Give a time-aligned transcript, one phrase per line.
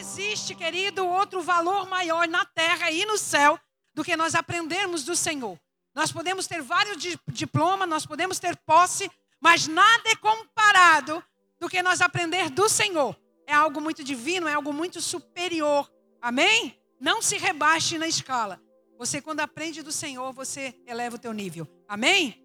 [0.00, 3.58] existe, querido, outro valor maior na terra e no céu
[3.94, 5.58] do que nós aprendermos do Senhor.
[5.94, 6.96] Nós podemos ter vários
[7.28, 9.10] diplomas, nós podemos ter posse,
[9.40, 11.22] mas nada é comparado
[11.58, 13.14] do que nós aprender do Senhor.
[13.46, 15.90] É algo muito divino, é algo muito superior.
[16.22, 16.80] Amém?
[16.98, 18.60] Não se rebaixe na escala.
[18.98, 21.66] Você, quando aprende do Senhor, você eleva o teu nível.
[21.86, 22.42] Amém?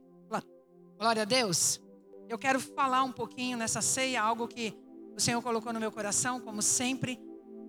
[0.98, 1.80] Glória a Deus.
[2.28, 4.74] Eu quero falar um pouquinho nessa ceia, algo que
[5.16, 7.20] o Senhor colocou no meu coração, como sempre.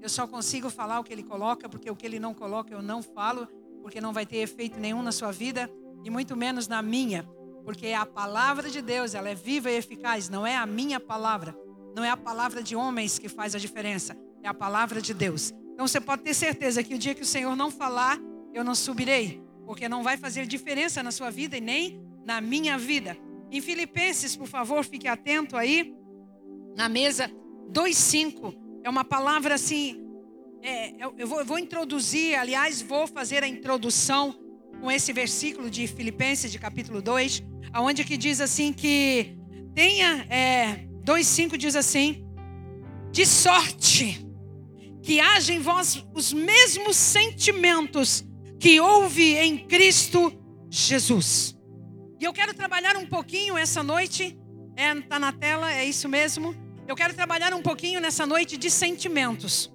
[0.03, 2.83] Eu só consigo falar o que Ele coloca, porque o que Ele não coloca eu
[2.83, 3.49] não falo,
[3.83, 5.71] porque não vai ter efeito nenhum na sua vida
[6.05, 7.29] e muito menos na minha,
[7.65, 10.29] porque a palavra de Deus ela é viva e eficaz.
[10.29, 11.57] Não é a minha palavra,
[11.95, 15.53] não é a palavra de homens que faz a diferença, é a palavra de Deus.
[15.73, 18.19] Então você pode ter certeza que o dia que o Senhor não falar,
[18.55, 22.79] eu não subirei, porque não vai fazer diferença na sua vida e nem na minha
[22.79, 23.17] vida.
[23.51, 25.95] Em Filipenses, por favor, fique atento aí.
[26.75, 27.31] Na mesa
[27.71, 28.66] 2,5.
[28.87, 30.01] É uma palavra assim.
[30.63, 34.33] É, eu, vou, eu, vou, introduzir, aliás, vou fazer a introdução
[34.81, 39.37] com esse versículo de Filipenses, de capítulo 2, aonde que diz assim que
[39.75, 40.25] tenha.
[40.31, 42.25] É, 2,5 diz assim:
[43.11, 44.25] de sorte
[45.03, 48.25] que haja em vós os mesmos sentimentos
[48.61, 50.33] que houve em Cristo
[50.71, 51.57] Jesus.
[52.21, 54.39] E eu quero trabalhar um pouquinho essa noite.
[54.77, 56.66] É, tá na tela, é isso mesmo.
[56.89, 59.73] Eu quero trabalhar um pouquinho nessa noite de sentimentos.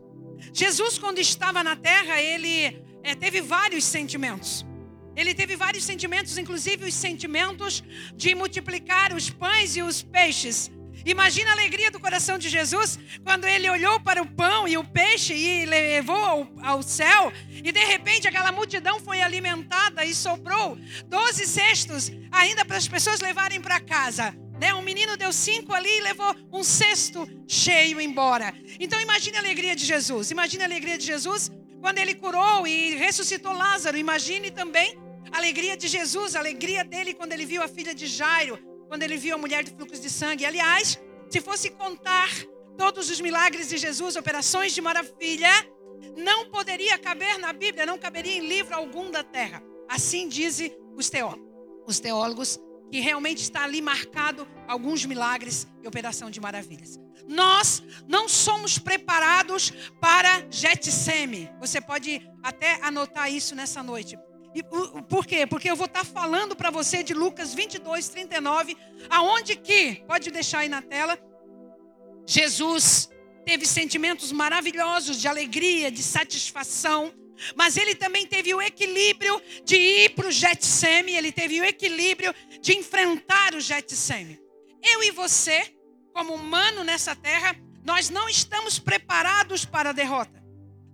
[0.53, 4.65] Jesus, quando estava na terra, ele é, teve vários sentimentos.
[5.13, 7.83] Ele teve vários sentimentos, inclusive os sentimentos
[8.15, 10.71] de multiplicar os pães e os peixes.
[11.05, 14.83] Imagina a alegria do coração de Jesus quando ele olhou para o pão e o
[14.83, 20.77] peixe e levou ao, ao céu, e de repente aquela multidão foi alimentada e sobrou
[21.07, 24.33] doze cestos ainda para as pessoas levarem para casa.
[24.61, 24.71] Né?
[24.75, 28.53] Um menino deu cinco ali e levou um cesto cheio embora.
[28.79, 30.29] Então imagine a alegria de Jesus.
[30.29, 31.49] Imagine a alegria de Jesus
[31.81, 33.97] quando ele curou e ressuscitou Lázaro.
[33.97, 34.95] Imagine também
[35.31, 39.03] a alegria de Jesus, a alegria dele quando ele viu a filha de Jairo quando
[39.03, 40.45] ele viu a mulher de fluxo de sangue.
[40.45, 40.99] Aliás,
[41.29, 42.29] se fosse contar
[42.77, 45.49] todos os milagres de Jesus, operações de maravilha,
[46.17, 49.63] não poderia caber na Bíblia, não caberia em livro algum da terra.
[49.87, 51.47] Assim dizem os teólogos,
[51.87, 52.59] os teólogos
[52.91, 56.99] que realmente está ali marcado alguns milagres e operação de maravilhas.
[57.27, 59.71] Nós não somos preparados
[60.01, 61.49] para Getseme.
[61.59, 64.19] Você pode até anotar isso nessa noite.
[64.53, 64.61] E
[65.07, 65.47] por quê?
[65.47, 68.75] Porque eu vou estar falando para você de Lucas 22, 39,
[69.09, 71.17] aonde que, pode deixar aí na tela,
[72.27, 73.09] Jesus
[73.45, 77.13] teve sentimentos maravilhosos de alegria, de satisfação,
[77.55, 82.33] mas ele também teve o equilíbrio de ir para o Getseme, ele teve o equilíbrio
[82.61, 84.39] de enfrentar o Getseme.
[84.81, 85.75] Eu e você,
[86.13, 90.41] como humano nessa terra, nós não estamos preparados para a derrota.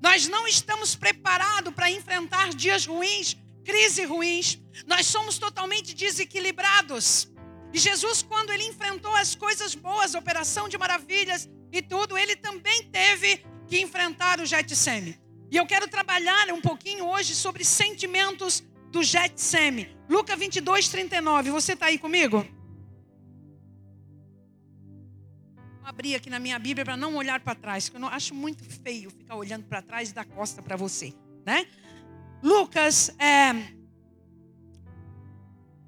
[0.02, 3.35] Nós não estamos preparados para enfrentar dias ruins,
[3.66, 7.29] crise ruins, nós somos totalmente desequilibrados.
[7.74, 12.84] E Jesus, quando ele enfrentou as coisas boas, operação de maravilhas e tudo, ele também
[12.84, 15.19] teve que enfrentar o Getseme.
[15.50, 19.96] E eu quero trabalhar um pouquinho hoje sobre sentimentos do Getseme.
[20.09, 21.52] Lucas 22, 39.
[21.52, 22.46] Você está aí comigo?
[25.80, 28.35] Vou abrir aqui na minha Bíblia para não olhar para trás, porque eu não acho
[28.35, 31.13] muito feio ficar olhando para trás e dar costa para você,
[31.46, 31.66] né?
[32.44, 33.53] Lucas é,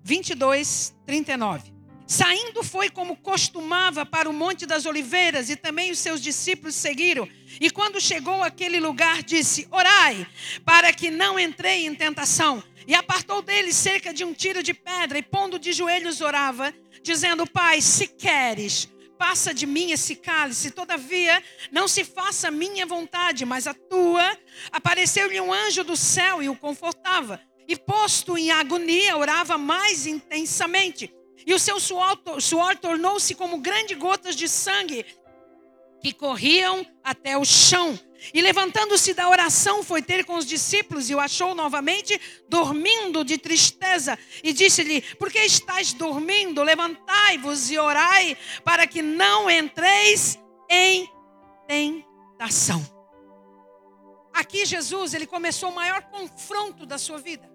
[0.04, 1.74] 22, 39.
[2.08, 7.28] Saindo foi como costumava para o Monte das Oliveiras, e também os seus discípulos seguiram.
[7.60, 10.28] E quando chegou àquele lugar, disse: Orai,
[10.66, 12.64] para que não entrei em tentação.
[12.86, 17.48] E apartou dele cerca de um tiro de pedra, e pondo de joelhos orava, dizendo:
[17.48, 23.46] Pai, se queres, passa de mim esse cálice, todavia não se faça a minha vontade,
[23.46, 24.38] mas a tua.
[24.72, 27.42] Apareceu-lhe um anjo do céu e o confortava.
[27.68, 31.14] E posto em agonia, orava mais intensamente.
[31.46, 35.06] E o seu suor, suor tornou-se como grandes gotas de sangue
[36.02, 38.00] que corriam até o chão.
[38.34, 42.20] E levantando-se da oração, foi ter com os discípulos e o achou novamente
[42.50, 44.20] dormindo de tristeza.
[44.44, 46.62] E disse-lhe: Por que estáis dormindo?
[46.62, 50.38] Levantai-vos e orai, para que não entreis
[50.70, 51.10] em
[51.68, 52.86] tentação.
[54.34, 57.50] Aqui Jesus, ele começou o maior confronto da sua vida.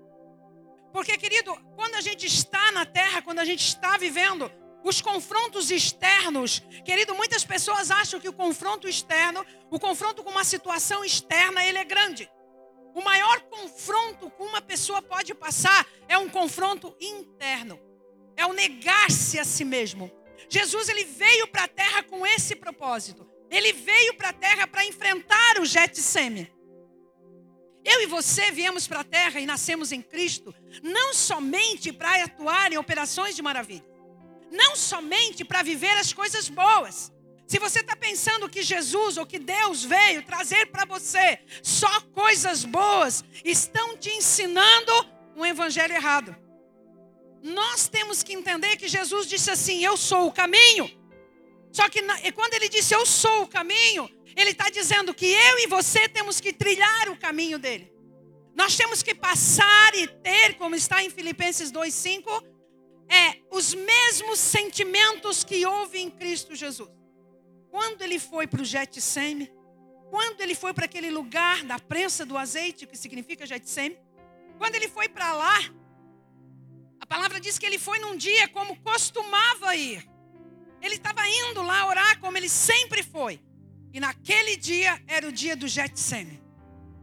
[0.92, 4.50] Porque, querido, quando a gente está na terra, quando a gente está vivendo,
[4.84, 10.44] os confrontos externos, querido, muitas pessoas acham que o confronto externo, o confronto com uma
[10.44, 12.30] situação externa, ele é grande.
[12.94, 17.80] O maior confronto que uma pessoa pode passar é um confronto interno.
[18.36, 20.12] É o negar-se a si mesmo.
[20.50, 24.84] Jesus ele veio para a terra com esse propósito, Ele veio para a terra para
[24.84, 26.52] enfrentar o Getseme.
[27.84, 32.72] Eu e você viemos para a terra e nascemos em Cristo, não somente para atuar
[32.72, 33.84] em operações de maravilha,
[34.54, 37.12] não somente para viver as coisas boas.
[37.46, 42.64] Se você está pensando que Jesus ou que Deus veio trazer para você só coisas
[42.64, 44.92] boas, estão te ensinando
[45.36, 46.34] um evangelho errado.
[47.42, 50.90] Nós temos que entender que Jesus disse assim: Eu sou o caminho.
[51.70, 52.00] Só que
[52.32, 56.40] quando ele disse eu sou o caminho, ele está dizendo que eu e você temos
[56.40, 57.92] que trilhar o caminho dele.
[58.54, 62.53] Nós temos que passar e ter, como está em Filipenses 2,5,
[63.08, 66.90] é, os mesmos sentimentos que houve em Cristo Jesus.
[67.70, 69.52] Quando ele foi para o Getseme,
[70.10, 73.98] quando ele foi para aquele lugar da prensa do azeite, que significa Getseme,
[74.58, 75.58] quando ele foi para lá,
[77.00, 80.08] a palavra diz que ele foi num dia como costumava ir.
[80.80, 83.40] Ele estava indo lá orar como ele sempre foi.
[83.92, 86.42] E naquele dia era o dia do Getseme.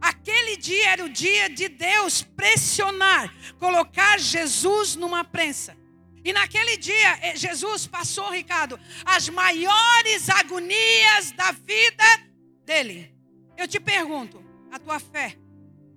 [0.00, 5.76] Aquele dia era o dia de Deus pressionar, colocar Jesus numa prensa.
[6.24, 12.04] E naquele dia, eh, Jesus passou, Ricardo, as maiores agonias da vida
[12.64, 13.12] dele.
[13.56, 15.36] Eu te pergunto, a tua fé,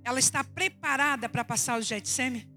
[0.03, 2.47] ela está preparada para passar o Getseme?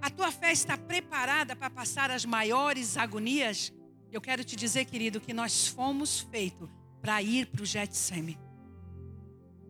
[0.00, 3.72] A tua fé está preparada para passar as maiores agonias?
[4.10, 6.68] Eu quero te dizer, querido, que nós fomos feitos
[7.02, 8.38] para ir para o Getseme.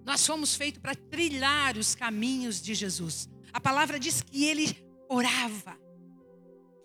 [0.05, 3.29] Nós fomos feitos para trilhar os caminhos de Jesus.
[3.53, 4.77] A palavra diz que ele
[5.09, 5.77] orava,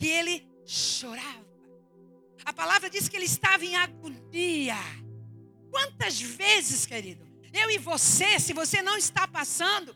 [0.02, 1.46] que ele chorava.
[2.44, 4.82] A palavra diz que ele estava em agonia.
[5.70, 9.96] Quantas vezes, querido, eu e você, se você não está passando,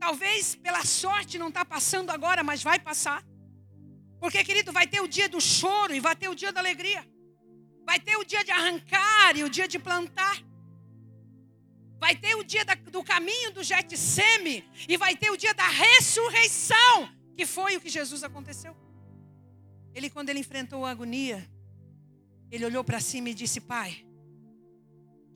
[0.00, 3.24] talvez pela sorte não está passando agora, mas vai passar.
[4.18, 7.06] Porque, querido, vai ter o dia do choro e vai ter o dia da alegria.
[7.84, 10.36] Vai ter o dia de arrancar e o dia de plantar.
[12.00, 15.68] Vai ter o dia da, do caminho do Getseme e vai ter o dia da
[15.68, 18.74] ressurreição, que foi o que Jesus aconteceu.
[19.94, 21.48] Ele, quando ele enfrentou a agonia,
[22.50, 24.04] ele olhou para cima e disse: Pai,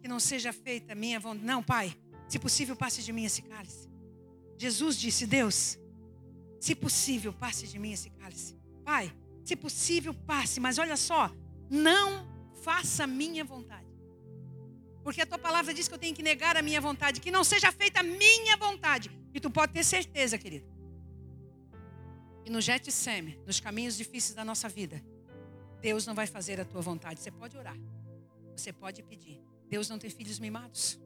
[0.00, 1.44] que não seja feita a minha vontade.
[1.44, 1.94] Não, Pai,
[2.28, 3.88] se possível, passe de mim esse cálice.
[4.56, 5.78] Jesus disse: Deus,
[6.60, 8.56] se possível, passe de mim esse cálice.
[8.84, 9.12] Pai,
[9.44, 11.30] se possível, passe, mas olha só,
[11.68, 12.26] não
[12.62, 13.88] faça a minha vontade.
[15.02, 17.42] Porque a tua palavra diz que eu tenho que negar a minha vontade, que não
[17.42, 19.10] seja feita a minha vontade.
[19.32, 20.79] E tu pode ter certeza, querido.
[22.44, 25.02] E no Getseme, nos caminhos difíceis da nossa vida,
[25.80, 27.20] Deus não vai fazer a tua vontade.
[27.20, 27.76] Você pode orar.
[28.56, 29.40] Você pode pedir.
[29.68, 30.98] Deus não tem filhos mimados.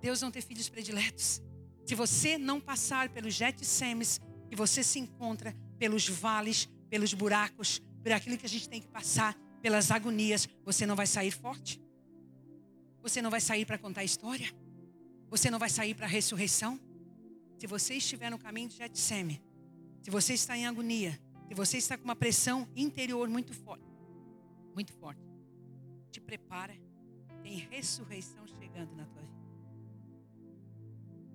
[0.00, 1.42] Deus não tem filhos prediletos.
[1.84, 8.12] Se você não passar pelos Getsemes que você se encontra pelos vales, pelos buracos, por
[8.12, 11.80] aquilo que a gente tem que passar, pelas agonias, você não vai sair forte.
[13.02, 14.52] Você não vai sair para contar história.
[15.30, 16.78] Você não vai sair para a ressurreição.
[17.58, 19.40] Se você estiver no caminho de Getseme,
[20.06, 23.90] se você está em agonia, se você está com uma pressão interior muito forte,
[24.72, 25.20] muito forte,
[26.12, 26.78] te prepara,
[27.42, 29.42] tem ressurreição chegando na tua vida.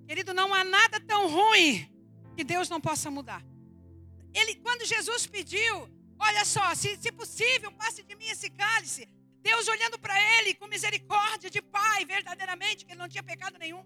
[0.08, 1.86] Querido, não há nada tão ruim
[2.34, 3.44] que Deus não possa mudar.
[4.34, 9.06] Ele, quando Jesus pediu, olha só, se, se possível, passe de mim esse cálice.
[9.42, 13.84] Deus olhando para ele com misericórdia de pai, verdadeiramente, que ele não tinha pecado nenhum.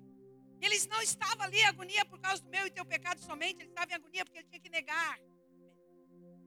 [0.65, 3.69] Ele não estava ali em agonia por causa do meu e teu pecado somente, ele
[3.69, 5.19] estava em agonia porque ele tinha que negar.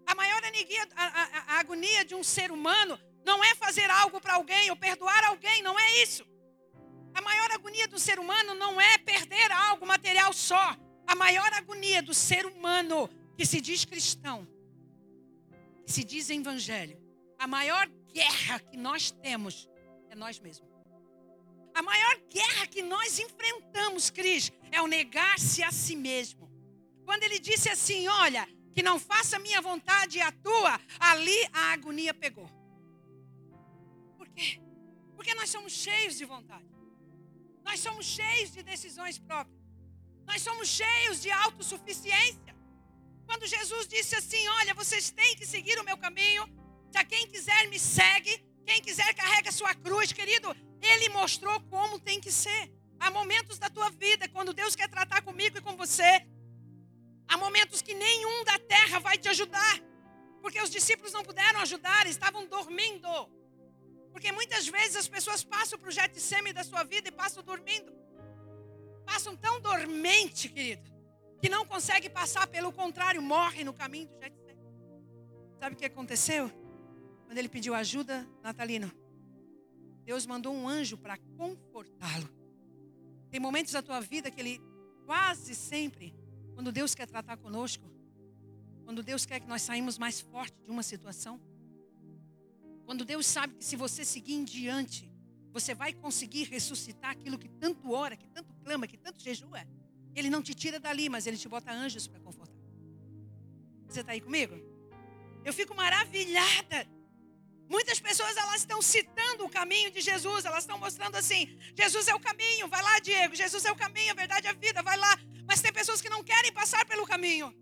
[0.06, 4.20] A maior agonia, a, a, a agonia de um ser humano não é fazer algo
[4.20, 6.26] para alguém ou perdoar alguém, não é isso.
[7.14, 10.76] A maior agonia do ser humano não é perder algo material só.
[11.06, 14.46] A maior agonia do ser humano que se diz cristão,
[15.84, 17.00] que se diz evangelho,
[17.38, 19.68] a maior guerra que nós temos
[20.10, 20.67] é nós mesmos.
[21.78, 26.50] A maior guerra que nós enfrentamos, Cris, é o negar-se a si mesmo.
[27.04, 28.44] Quando ele disse assim: Olha,
[28.74, 32.50] que não faça minha vontade e a tua, ali a agonia pegou.
[34.16, 34.60] Por quê?
[35.14, 36.68] Porque nós somos cheios de vontade.
[37.62, 39.62] Nós somos cheios de decisões próprias.
[40.26, 42.56] Nós somos cheios de autossuficiência.
[43.24, 46.44] Quando Jesus disse assim: Olha, vocês têm que seguir o meu caminho.
[46.90, 50.56] Se a quem quiser me segue, quem quiser carrega sua cruz, querido.
[50.80, 52.72] Ele mostrou como tem que ser.
[52.98, 56.26] Há momentos da tua vida, quando Deus quer tratar comigo e com você,
[57.28, 59.80] há momentos que nenhum da terra vai te ajudar.
[60.42, 63.08] Porque os discípulos não puderam ajudar, estavam dormindo.
[64.12, 67.92] Porque muitas vezes as pessoas passam para o Getseme da sua vida e passam dormindo.
[69.04, 70.98] Passam tão dormente, querido
[71.40, 74.58] que não consegue passar, pelo contrário, morre no caminho do Getsemane.
[75.58, 76.50] Sabe o que aconteceu?
[77.26, 78.90] Quando ele pediu ajuda, Natalino,
[80.08, 82.30] Deus mandou um anjo para confortá-lo.
[83.30, 84.58] Tem momentos da tua vida que ele
[85.04, 86.14] quase sempre,
[86.54, 87.84] quando Deus quer tratar conosco,
[88.86, 91.38] quando Deus quer que nós saímos mais forte de uma situação,
[92.86, 95.12] quando Deus sabe que se você seguir em diante,
[95.52, 99.60] você vai conseguir ressuscitar aquilo que tanto ora, que tanto clama, que tanto jejua.
[100.14, 102.64] Ele não te tira dali, mas ele te bota anjos para confortar.
[103.86, 104.54] Você está aí comigo?
[105.44, 106.97] Eu fico maravilhada.
[107.68, 112.14] Muitas pessoas elas estão citando o caminho de Jesus, elas estão mostrando assim: Jesus é
[112.14, 113.34] o caminho, vai lá, Diego.
[113.34, 115.18] Jesus é o caminho, a verdade é a vida, vai lá.
[115.46, 117.54] Mas tem pessoas que não querem passar pelo caminho.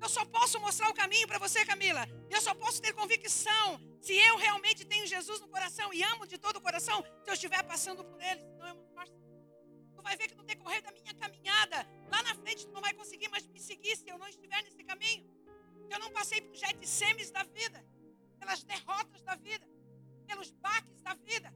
[0.00, 2.06] Eu só posso mostrar o caminho para você, Camila.
[2.30, 6.36] Eu só posso ter convicção se eu realmente tenho Jesus no coração e amo de
[6.36, 9.14] todo o coração, se eu estiver passando por ele, senão é uma farsa.
[9.96, 12.92] Tu vai ver que no decorrer da minha caminhada, lá na frente tu não vai
[12.92, 15.24] conseguir mais me seguir se eu não estiver nesse caminho.
[15.86, 17.82] Se eu não passei por jetsemes da vida,
[18.44, 19.66] pelas derrotas da vida,
[20.26, 21.52] pelos baques da vida.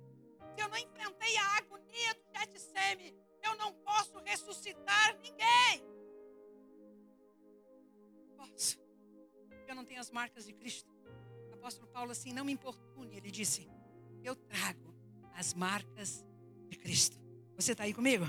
[0.54, 5.84] Se eu não enfrentei a agonia do jetseme, eu não posso ressuscitar ninguém.
[8.36, 8.80] Posso.
[9.66, 10.98] Eu não tenho as marcas de Cristo
[11.58, 13.16] apóstolo Paulo assim: não me importune.
[13.16, 13.68] Ele disse:
[14.24, 14.94] eu trago
[15.34, 16.24] as marcas
[16.70, 17.18] de Cristo.
[17.56, 18.24] Você está aí comigo?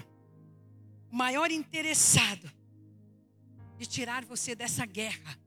[1.10, 2.52] O maior interessado
[3.78, 5.40] de tirar você dessa guerra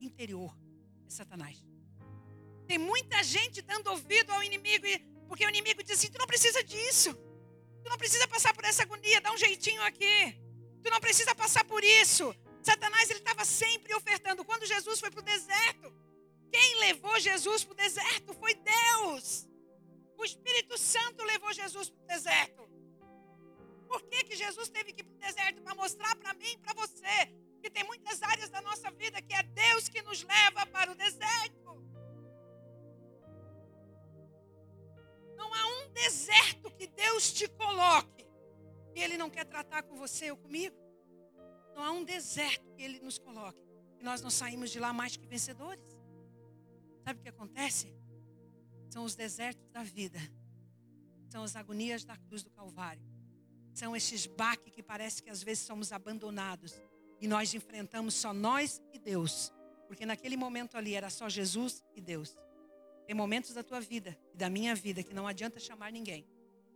[0.00, 0.56] interior
[1.06, 1.69] é Satanás.
[2.70, 4.86] Tem muita gente dando ouvido ao inimigo,
[5.26, 7.12] porque o inimigo diz assim: tu não precisa disso.
[7.82, 10.16] Tu não precisa passar por essa agonia, dá um jeitinho aqui.
[10.84, 12.32] Tu não precisa passar por isso.
[12.62, 14.44] Satanás ele estava sempre ofertando.
[14.44, 15.92] Quando Jesus foi para o deserto,
[16.52, 19.48] quem levou Jesus para o deserto foi Deus.
[20.16, 22.62] O Espírito Santo levou Jesus para o deserto.
[23.88, 25.62] Por que, que Jesus teve que ir para o deserto?
[25.62, 27.16] Para mostrar para mim e para você
[27.60, 30.94] que tem muitas áreas da nossa vida que é Deus que nos leva para o
[30.94, 31.59] deserto.
[35.40, 38.26] Não há um deserto que Deus te coloque
[38.94, 40.76] e Ele não quer tratar com você ou comigo.
[41.74, 43.58] Não há um deserto que Ele nos coloque
[43.98, 45.82] e nós não saímos de lá mais que vencedores.
[47.02, 47.90] Sabe o que acontece?
[48.90, 50.18] São os desertos da vida.
[51.30, 53.02] São as agonias da cruz do Calvário.
[53.72, 56.74] São esses baques que parece que às vezes somos abandonados.
[57.18, 59.50] E nós enfrentamos só nós e Deus.
[59.86, 62.36] Porque naquele momento ali era só Jesus e Deus.
[63.10, 66.24] Tem momentos da tua vida e da minha vida que não adianta chamar ninguém.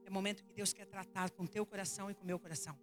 [0.05, 2.77] É momento que Deus quer tratar com teu coração e com meu coração.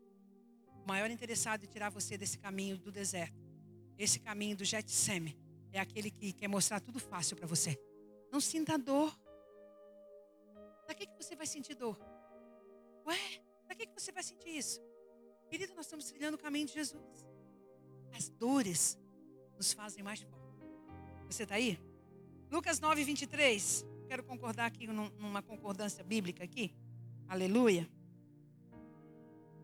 [0.82, 3.38] O maior interessado em tirar você desse caminho do deserto,
[3.98, 5.38] esse caminho do Getseme,
[5.74, 7.78] é aquele que quer mostrar tudo fácil para você.
[8.32, 9.14] Não sinta dor.
[10.86, 12.00] Para que, que você vai sentir dor?
[13.06, 13.18] Ué,
[13.66, 14.80] para que, que você vai sentir isso?
[15.50, 17.28] Querido, nós estamos trilhando o caminho de Jesus.
[18.14, 18.98] As dores
[19.58, 20.66] nos fazem mais fortes.
[21.28, 21.91] Você está aí?
[22.52, 23.86] Lucas 9, 23.
[24.10, 26.76] Quero concordar aqui numa concordância bíblica aqui.
[27.30, 27.90] Aleluia.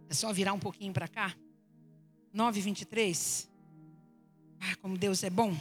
[0.09, 1.35] É só virar um pouquinho para cá.
[2.31, 3.51] 9, 23.
[4.61, 5.53] Ah, como Deus é bom.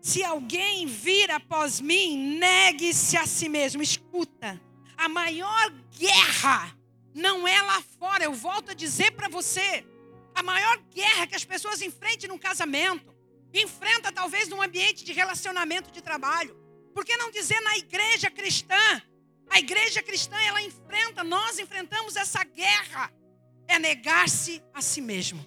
[0.00, 3.82] Se alguém vir após mim, negue-se a si mesmo.
[3.82, 4.60] Escuta,
[4.96, 6.78] a maior guerra
[7.12, 8.22] não é lá fora.
[8.22, 9.84] Eu volto a dizer para você:
[10.32, 13.09] a maior guerra que as pessoas enfrentam num casamento,
[13.52, 16.56] enfrenta talvez num ambiente de relacionamento de trabalho.
[16.94, 19.02] Por que não dizer na igreja cristã?
[19.48, 23.12] A igreja cristã, ela enfrenta, nós enfrentamos essa guerra.
[23.66, 25.44] É negar-se a si mesmo.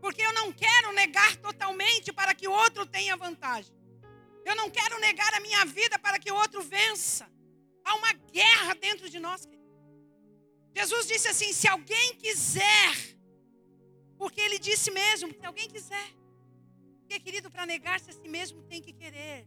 [0.00, 3.74] Porque eu não quero negar totalmente para que o outro tenha vantagem.
[4.44, 7.28] Eu não quero negar a minha vida para que o outro vença.
[7.84, 9.48] Há uma guerra dentro de nós.
[10.74, 12.94] Jesus disse assim: se alguém quiser,
[14.18, 16.08] porque ele disse mesmo, se alguém quiser.
[17.06, 19.46] Porque, querido, para negar-se a si mesmo tem que querer.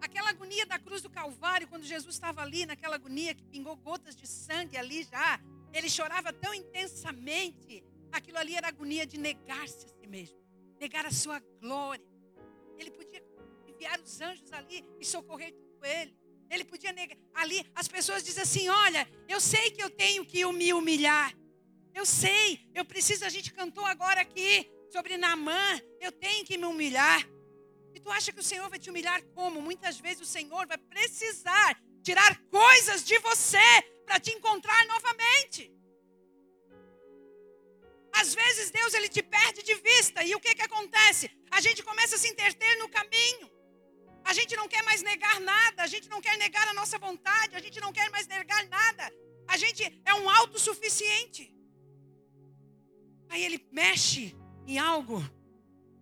[0.00, 4.16] Aquela agonia da cruz do Calvário, quando Jesus estava ali, naquela agonia que pingou gotas
[4.16, 5.40] de sangue ali já,
[5.72, 10.38] ele chorava tão intensamente Aquilo ali era agonia de negar-se a si mesmo,
[10.80, 12.04] negar a sua glória.
[12.78, 13.22] Ele podia
[13.66, 16.16] enviar os anjos ali e socorrer tudo ele.
[16.48, 17.18] Ele podia negar.
[17.34, 21.34] Ali as pessoas dizem assim: Olha, eu sei que eu tenho que me humilhar.
[21.92, 23.24] Eu sei, eu preciso.
[23.24, 25.80] A gente cantou agora aqui sobre Namã.
[26.00, 27.20] Eu tenho que me humilhar.
[27.94, 29.62] E tu acha que o Senhor vai te humilhar como?
[29.62, 33.68] Muitas vezes o Senhor vai precisar tirar coisas de você
[34.04, 35.72] para te encontrar novamente.
[38.20, 41.30] Às vezes Deus ele te perde de vista e o que que acontece?
[41.50, 43.50] A gente começa a se interter no caminho.
[44.24, 47.54] A gente não quer mais negar nada, a gente não quer negar a nossa vontade,
[47.54, 49.12] a gente não quer mais negar nada.
[49.46, 51.54] A gente é um autossuficiente.
[53.28, 54.34] Aí ele mexe
[54.66, 55.22] em algo.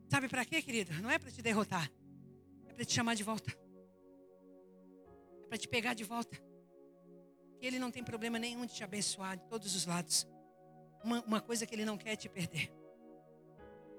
[0.08, 0.92] Sabe para quê, querido?
[1.02, 1.90] Não é para te derrotar.
[2.66, 3.50] É para te chamar de volta.
[5.42, 6.40] É para te pegar de volta.
[7.60, 10.26] Ele não tem problema nenhum de te abençoar de todos os lados.
[11.02, 12.72] Uma, uma coisa que Ele não quer é te perder.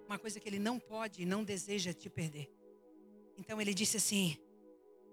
[0.05, 2.51] Uma coisa que Ele não pode e não deseja te perder.
[3.37, 4.37] Então Ele disse assim: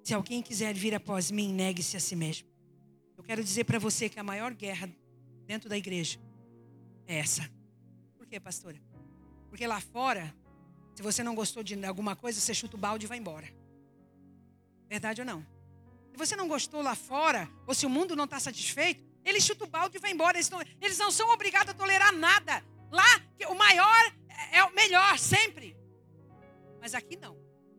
[0.03, 2.49] Se alguém quiser vir após mim, negue-se a si mesmo.
[3.17, 4.91] Eu quero dizer para você que a maior guerra
[5.47, 6.19] dentro da igreja
[7.07, 7.51] é essa.
[8.17, 8.92] Por quê, pastora?
[9.53, 10.35] Porque lá fora,
[10.95, 13.47] se você não gostou de alguma coisa, você chuta o balde e vai embora.
[14.89, 15.47] Verdade ou não?
[16.11, 19.65] Se você não gostou lá fora, ou se o mundo não está satisfeito, ele chuta
[19.65, 20.39] o balde e vai embora.
[20.39, 22.65] Eles não, eles não são obrigados a tolerar nada.
[22.91, 23.05] Lá,
[23.47, 25.77] o maior é, é o melhor, sempre.
[26.81, 27.37] Mas aqui não.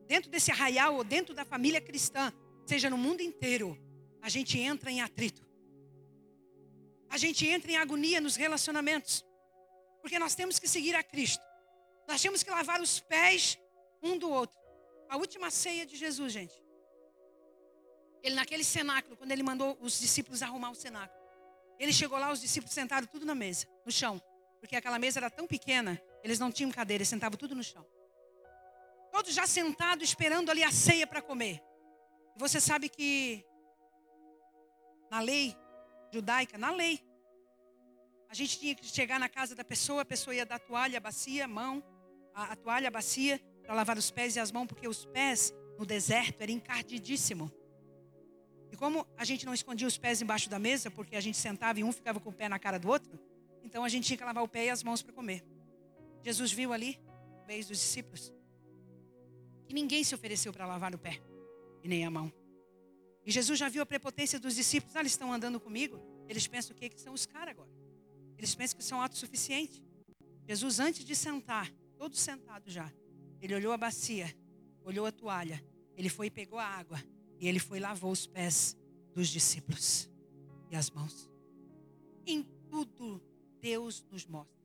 [0.08, 2.32] Dentro desse arraial, ou dentro da família cristã,
[2.68, 3.76] seja no mundo inteiro,
[4.22, 5.44] a gente entra em atrito.
[7.10, 9.26] A gente entra em agonia nos relacionamentos.
[10.04, 11.53] Porque nós temos que seguir a Cristo.
[12.08, 13.58] Nós temos que lavar os pés
[14.02, 14.60] um do outro.
[15.10, 16.62] A última ceia de Jesus, gente.
[18.22, 21.22] Ele naquele cenáculo, quando ele mandou os discípulos arrumar o cenáculo.
[21.80, 24.22] Ele chegou lá, os discípulos sentaram tudo na mesa, no chão.
[24.60, 27.86] Porque aquela mesa era tão pequena, eles não tinham cadeira, eles sentavam tudo no chão.
[29.12, 31.62] Todos já sentados, esperando ali a ceia para comer.
[32.36, 33.46] E você sabe que
[35.12, 35.56] na lei
[36.12, 37.04] judaica, na lei,
[38.30, 41.48] a gente tinha que chegar na casa da pessoa, a pessoa ia dar toalha, bacia,
[41.48, 41.84] mão,
[42.34, 45.54] a, a toalha, a bacia, para lavar os pés e as mãos, porque os pés
[45.78, 47.52] no deserto era encardidíssimo.
[48.72, 51.80] E como a gente não escondia os pés embaixo da mesa, porque a gente sentava
[51.80, 53.20] e um ficava com o pé na cara do outro,
[53.64, 55.44] então a gente tinha que lavar o pé e as mãos para comer.
[56.24, 57.00] Jesus viu ali,
[57.42, 58.34] no meio dos discípulos,
[59.66, 61.22] que ninguém se ofereceu para lavar o pé
[61.84, 62.32] e nem a mão.
[63.26, 64.96] E Jesus já viu a prepotência dos discípulos.
[64.96, 66.02] Ah, eles estão andando comigo.
[66.28, 66.90] Eles pensam o quê?
[66.90, 67.70] Que são os caras agora.
[68.38, 69.82] Eles pensam que são autossuficientes.
[70.46, 71.72] Jesus, antes de sentar,
[72.04, 72.92] todo sentado já,
[73.42, 74.28] ele olhou a bacia,
[74.84, 75.64] olhou a toalha,
[75.96, 77.02] ele foi e pegou a água
[77.40, 78.76] e ele foi e lavou os pés
[79.14, 80.10] dos discípulos
[80.70, 81.30] e as mãos.
[82.26, 83.24] Em tudo
[83.62, 84.62] Deus nos mostra.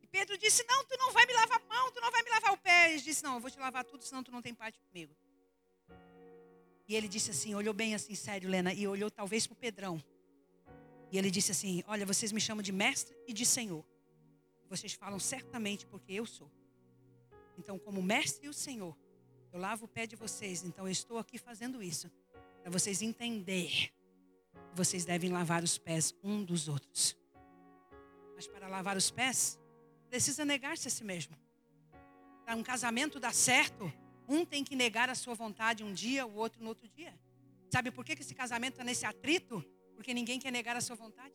[0.00, 2.30] E Pedro disse: Não, tu não vai me lavar a mão, tu não vai me
[2.30, 2.92] lavar o pé.
[2.92, 5.14] Ele disse: Não, eu vou te lavar tudo, senão tu não tem parte comigo.
[6.88, 10.02] E ele disse assim, olhou bem assim, sério, Lena, e olhou talvez para o Pedrão.
[11.12, 13.84] E ele disse assim: Olha, vocês me chamam de mestre e de senhor.
[14.68, 16.50] Vocês falam certamente porque eu sou.
[17.58, 18.96] Então, como mestre e o senhor,
[19.52, 20.64] eu lavo o pé de vocês.
[20.64, 22.10] Então, eu estou aqui fazendo isso
[22.62, 23.90] para vocês entenderem
[24.76, 27.16] vocês devem lavar os pés um dos outros.
[28.34, 29.58] Mas para lavar os pés,
[30.10, 31.34] precisa negar-se a si mesmo.
[32.44, 33.90] Para um casamento dar certo,
[34.28, 37.18] um tem que negar a sua vontade um dia, o outro no outro dia.
[37.72, 39.64] Sabe por que esse casamento está nesse atrito?
[39.94, 41.34] Porque ninguém quer negar a sua vontade.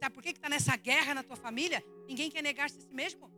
[0.00, 1.82] Sabe por que está nessa guerra na tua família?
[2.06, 3.30] Ninguém quer negar-se a si mesmo.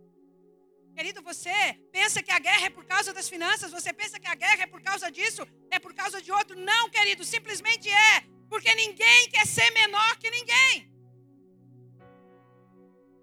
[0.97, 1.53] Querido, você
[1.93, 4.67] pensa que a guerra é por causa das finanças, você pensa que a guerra é
[4.67, 6.59] por causa disso, é por causa de outro.
[6.59, 8.15] Não, querido, simplesmente é.
[8.49, 10.91] Porque ninguém quer ser menor que ninguém.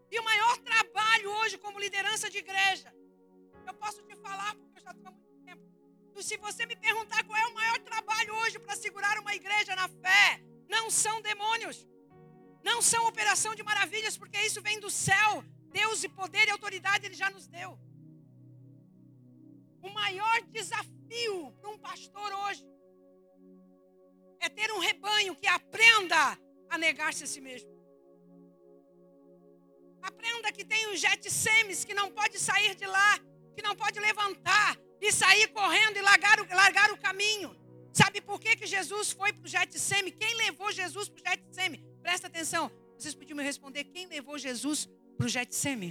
[0.10, 2.90] E o maior trabalho hoje como liderança de igreja,
[3.68, 5.16] eu posso te falar porque eu já estou
[6.26, 9.88] se você me perguntar qual é o maior trabalho hoje para segurar uma igreja na
[9.88, 11.88] fé, não são demônios,
[12.68, 15.32] não são operação de maravilhas, porque isso vem do céu.
[15.80, 17.72] Deus e poder e autoridade Ele já nos deu.
[19.88, 22.66] O maior desafio para um pastor hoje
[24.40, 26.22] é ter um rebanho que aprenda
[26.70, 27.72] a negar-se a si mesmo.
[30.02, 33.12] Aprenda que tem os Getsemes que não pode sair de lá,
[33.56, 37.56] que não pode levantar, e sair correndo e largar o, largar o caminho.
[37.94, 40.12] Sabe por que, que Jesus foi para o Getseme?
[40.12, 41.95] Quem levou Jesus para o Getseme?
[42.06, 42.64] Presta atenção.
[42.96, 44.88] Vocês podiam me responder quem levou Jesus
[45.18, 45.90] para o Getseme?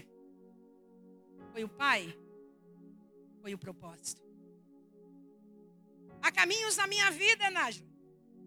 [1.52, 2.02] Foi o Pai?
[3.42, 4.22] Foi o propósito?
[6.22, 7.90] Há caminhos na minha vida, Nájila.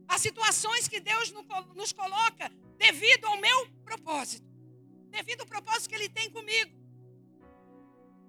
[0.07, 1.33] Há situações que Deus
[1.75, 4.47] nos coloca devido ao meu propósito.
[5.17, 6.73] Devido ao propósito que Ele tem comigo.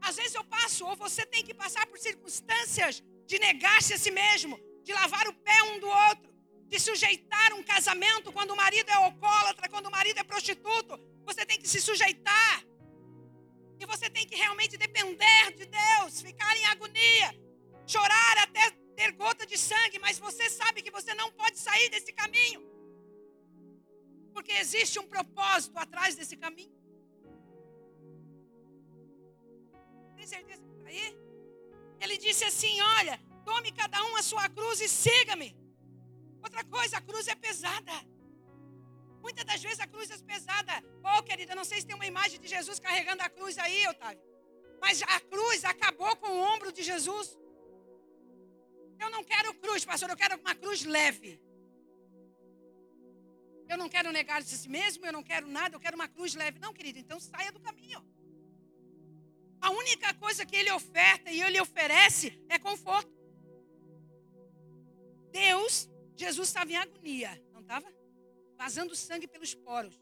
[0.00, 4.10] Às vezes eu passo, ou você tem que passar por circunstâncias de negar-se a si
[4.10, 6.27] mesmo, de lavar o pé um do outro,
[6.68, 10.98] de sujeitar um casamento quando o marido é alcoólatra, quando o marido é prostituto.
[11.24, 12.64] Você tem que se sujeitar.
[13.80, 17.28] E você tem que realmente depender de Deus, ficar em agonia,
[17.86, 22.12] chorar até ter gota de sangue, mas você sabe que você não pode sair desse
[22.12, 22.60] caminho.
[24.34, 26.78] Porque existe um propósito atrás desse caminho.
[30.28, 31.06] certeza que está aí?
[32.00, 35.50] Ele disse assim: Olha, tome cada um a sua cruz e siga-me.
[36.42, 37.92] Outra coisa, a cruz é pesada.
[39.20, 40.72] Muitas das vezes a cruz é pesada.
[41.04, 44.22] Oh, querida, não sei se tem uma imagem de Jesus carregando a cruz aí, Otávio.
[44.80, 47.36] Mas a cruz acabou com o ombro de Jesus.
[48.98, 51.40] Eu não quero cruz, pastor, eu quero uma cruz leve.
[53.68, 56.34] Eu não quero negar de si mesmo, eu não quero nada, eu quero uma cruz
[56.34, 56.58] leve.
[56.58, 58.00] Não, querido, então saia do caminho.
[59.60, 63.12] A única coisa que ele oferta e ele oferece é conforto.
[65.30, 67.86] Deus, Jesus estava em agonia, não estava?
[68.56, 69.94] Vazando sangue pelos poros.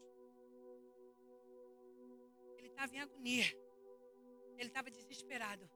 [2.57, 3.45] Ele estava em agonia.
[4.57, 5.69] Ele estava desesperado.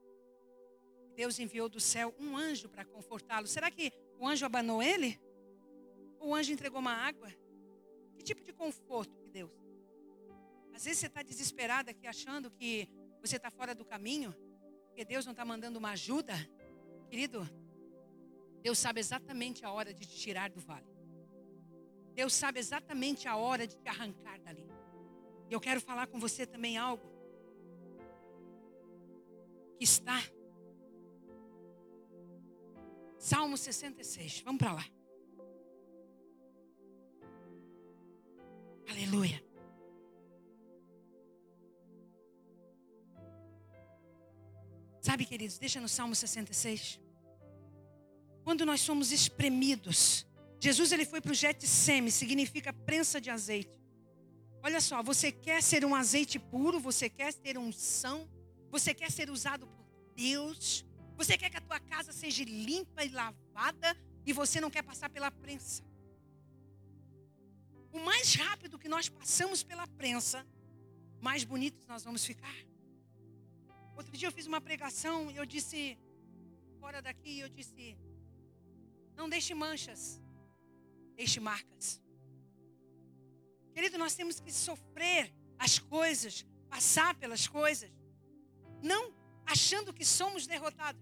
[1.14, 3.46] Deus enviou do céu um anjo para confortá-lo.
[3.46, 5.20] Será que o anjo abanou ele?
[6.18, 7.32] Ou o anjo entregou uma água?
[8.16, 9.52] Que tipo de conforto que Deus?
[10.74, 12.88] Às vezes você está desesperado aqui achando que
[13.20, 14.34] você está fora do caminho,
[14.92, 16.34] que Deus não está mandando uma ajuda.
[17.08, 17.48] Querido,
[18.62, 20.86] Deus sabe exatamente a hora de te tirar do vale.
[22.14, 24.68] Deus sabe exatamente a hora de te arrancar dali.
[25.48, 27.10] E eu quero falar com você também algo
[29.76, 30.18] que está
[33.18, 34.42] Salmo 66.
[34.42, 34.84] Vamos para lá.
[38.90, 39.42] Aleluia.
[45.00, 47.00] Sabe, queridos, deixa no Salmo 66.
[48.44, 50.26] Quando nós somos espremidos,
[50.60, 53.80] Jesus ele foi para o Getseme, significa prensa de azeite.
[54.62, 58.28] Olha só, você quer ser um azeite puro, você quer ter unção,
[58.70, 60.84] você quer ser usado por Deus,
[61.16, 65.10] você quer que a tua casa seja limpa e lavada e você não quer passar
[65.10, 65.82] pela prensa.
[67.92, 70.46] O mais rápido que nós passamos pela prensa,
[71.20, 72.56] mais bonitos nós vamos ficar.
[73.96, 75.98] Outro dia eu fiz uma pregação e eu disse,
[76.80, 77.96] fora daqui, eu disse:
[79.22, 80.20] não deixe manchas,
[81.14, 82.02] deixe marcas.
[83.72, 87.88] Querido, nós temos que sofrer as coisas, passar pelas coisas,
[88.82, 89.14] não
[89.46, 91.00] achando que somos derrotados.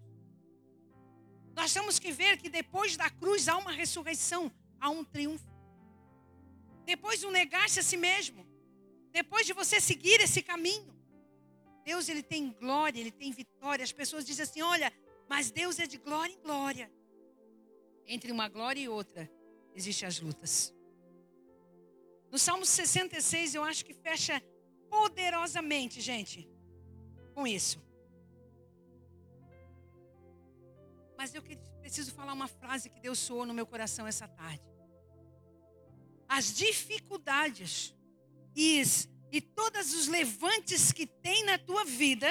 [1.55, 5.51] Nós temos que ver que depois da cruz há uma ressurreição, há um triunfo.
[6.85, 8.45] Depois do negar-se a si mesmo,
[9.11, 10.93] depois de você seguir esse caminho,
[11.83, 13.83] Deus ele tem glória, ele tem vitória.
[13.83, 14.93] As pessoas dizem assim: olha,
[15.27, 17.00] mas Deus é de glória em glória.
[18.05, 19.29] Entre uma glória e outra,
[19.73, 20.73] existem as lutas.
[22.31, 24.41] No Salmo 66, eu acho que fecha
[24.89, 26.49] poderosamente, gente,
[27.33, 27.81] com isso.
[31.17, 31.43] Mas eu
[31.81, 34.63] preciso falar uma frase que Deus soou no meu coração essa tarde.
[36.27, 37.93] As dificuldades
[38.55, 38.81] e,
[39.31, 42.27] e todos os levantes que tem na tua vida,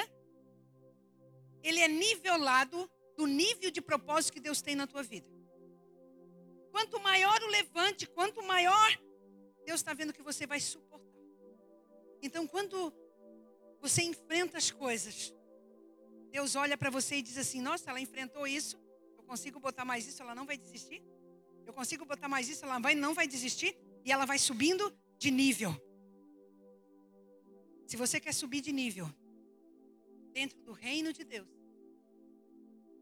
[1.62, 5.30] ele é nivelado do nível de propósito que Deus tem na tua vida.
[6.70, 8.90] Quanto maior o levante, quanto maior,
[9.64, 11.11] Deus está vendo que você vai suportar.
[12.22, 12.92] Então, quando
[13.80, 15.35] você enfrenta as coisas,
[16.30, 18.78] Deus olha para você e diz assim: Nossa, ela enfrentou isso.
[19.16, 21.02] Eu consigo botar mais isso, ela não vai desistir.
[21.66, 23.76] Eu consigo botar mais isso, ela vai, não vai desistir.
[24.04, 25.72] E ela vai subindo de nível.
[27.87, 29.09] Se você quer subir de nível
[30.33, 31.48] dentro do reino de Deus,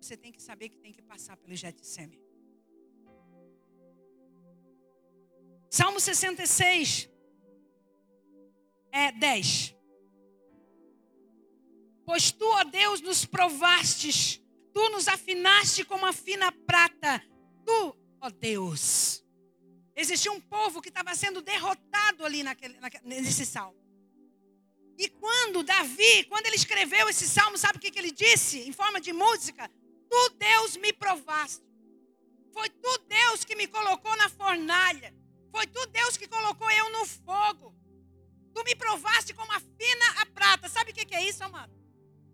[0.00, 2.27] você tem que saber que tem que passar pelo Getsêmen.
[5.78, 7.08] Salmo 66,
[8.90, 9.76] é 10.
[12.04, 14.42] Pois tu, ó Deus, nos provastes,
[14.74, 17.22] tu nos afinaste como a fina prata.
[17.64, 19.24] Tu, ó Deus.
[19.94, 23.78] Existia um povo que estava sendo derrotado ali naquele, naquele, nesse salmo.
[24.98, 28.68] E quando Davi, quando ele escreveu esse salmo, sabe o que, que ele disse?
[28.68, 29.70] Em forma de música:
[30.10, 31.62] Tu, Deus, me provaste.
[32.52, 35.16] Foi tu, Deus, que me colocou na fornalha.
[35.50, 37.74] Foi tu, Deus, que colocou eu no fogo.
[38.54, 40.68] Tu me provaste como a fina a prata.
[40.68, 41.72] Sabe o que, que é isso, amado?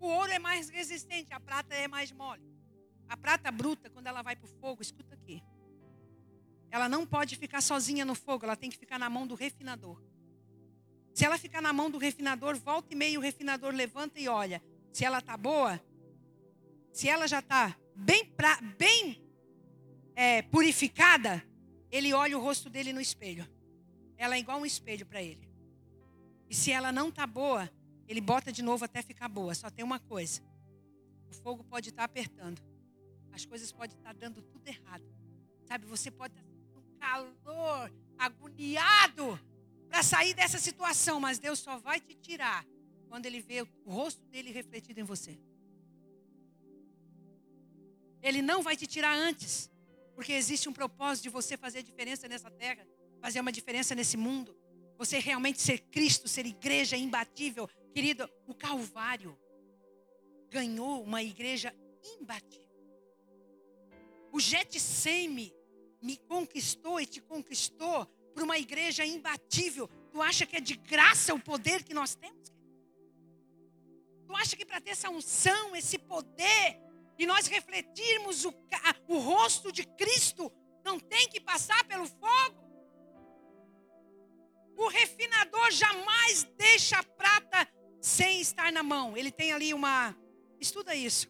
[0.00, 2.42] O ouro é mais resistente, a prata é mais mole.
[3.08, 5.42] A prata bruta, quando ela vai para o fogo, escuta aqui.
[6.70, 10.02] Ela não pode ficar sozinha no fogo, ela tem que ficar na mão do refinador.
[11.14, 14.62] Se ela ficar na mão do refinador, volta e meio o refinador levanta e olha.
[14.92, 15.80] Se ela tá boa,
[16.92, 19.24] se ela já está bem, pra, bem
[20.16, 21.46] é, purificada,
[21.96, 23.48] ele olha o rosto dele no espelho.
[24.16, 25.48] Ela é igual um espelho para ele.
[26.50, 27.70] E se ela não tá boa,
[28.08, 29.54] ele bota de novo até ficar boa.
[29.54, 30.42] Só tem uma coisa:
[31.30, 32.60] o fogo pode estar tá apertando,
[33.32, 35.04] as coisas podem estar tá dando tudo errado.
[35.66, 39.38] Sabe, você pode estar tá com calor, agoniado
[39.88, 42.66] para sair dessa situação, mas Deus só vai te tirar
[43.08, 45.38] quando Ele vê o rosto dele refletido em você.
[48.20, 49.70] Ele não vai te tirar antes,
[50.14, 52.86] porque existe um propósito de você fazer diferença nessa terra,
[53.20, 54.56] fazer uma diferença nesse mundo.
[54.96, 59.38] Você realmente ser Cristo, ser igreja imbatível, Querido, o Calvário
[60.50, 61.72] ganhou uma igreja
[62.18, 62.66] imbatível.
[64.32, 65.54] O Getseme
[66.02, 69.88] me conquistou e te conquistou para uma igreja imbatível.
[70.10, 72.52] Tu acha que é de graça o poder que nós temos?
[74.26, 76.80] Tu acha que para ter essa unção, esse poder,
[77.18, 78.54] e nós refletirmos o,
[79.08, 80.52] o rosto de Cristo,
[80.84, 82.64] não tem que passar pelo fogo?
[84.76, 87.68] O refinador jamais deixa a prata
[88.00, 89.16] sem estar na mão.
[89.16, 90.16] Ele tem ali uma.
[90.60, 91.28] Estuda isso.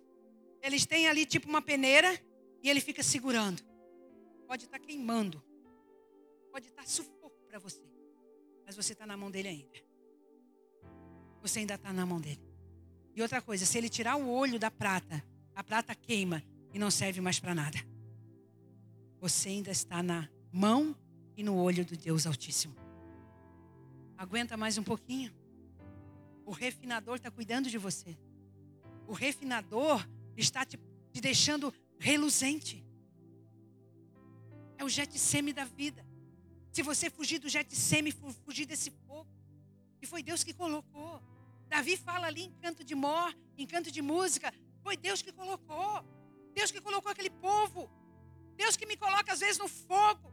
[0.63, 2.09] Eles têm ali tipo uma peneira
[2.63, 3.63] e ele fica segurando.
[4.47, 5.45] Pode estar queimando.
[6.51, 7.83] Pode estar sufoco para você.
[8.65, 9.85] Mas você está na mão dele ainda.
[11.43, 12.43] Você ainda está na mão dele.
[13.15, 15.23] E outra coisa, se ele tirar o olho da prata,
[15.55, 17.79] a prata queima e não serve mais para nada.
[19.21, 20.97] Você ainda está na mão
[21.37, 22.75] e no olho do Deus Altíssimo.
[24.17, 25.33] Aguenta mais um pouquinho.
[26.45, 28.17] O refinador está cuidando de você.
[29.07, 30.79] O refinador está te,
[31.13, 32.85] te deixando reluzente.
[34.77, 36.05] É o Getseme da vida.
[36.73, 38.13] Se você fugir do Getseme,
[38.45, 39.29] fugir desse fogo,
[40.01, 41.23] que foi Deus que colocou.
[41.69, 44.53] Davi fala ali em canto de mor, em canto de música,
[44.85, 45.93] foi Deus que colocou.
[46.59, 47.91] Deus que colocou aquele povo.
[48.63, 50.29] Deus que me coloca às vezes no fogo.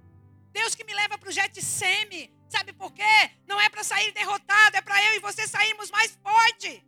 [0.52, 2.22] Deus que me leva para o Getseme.
[2.50, 3.16] Sabe por quê?
[3.48, 6.86] Não é para sair derrotado, é para eu e você sairmos mais forte.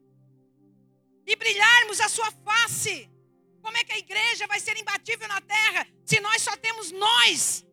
[1.25, 3.09] E brilharmos a sua face.
[3.61, 7.65] Como é que a igreja vai ser imbatível na terra se nós só temos nós?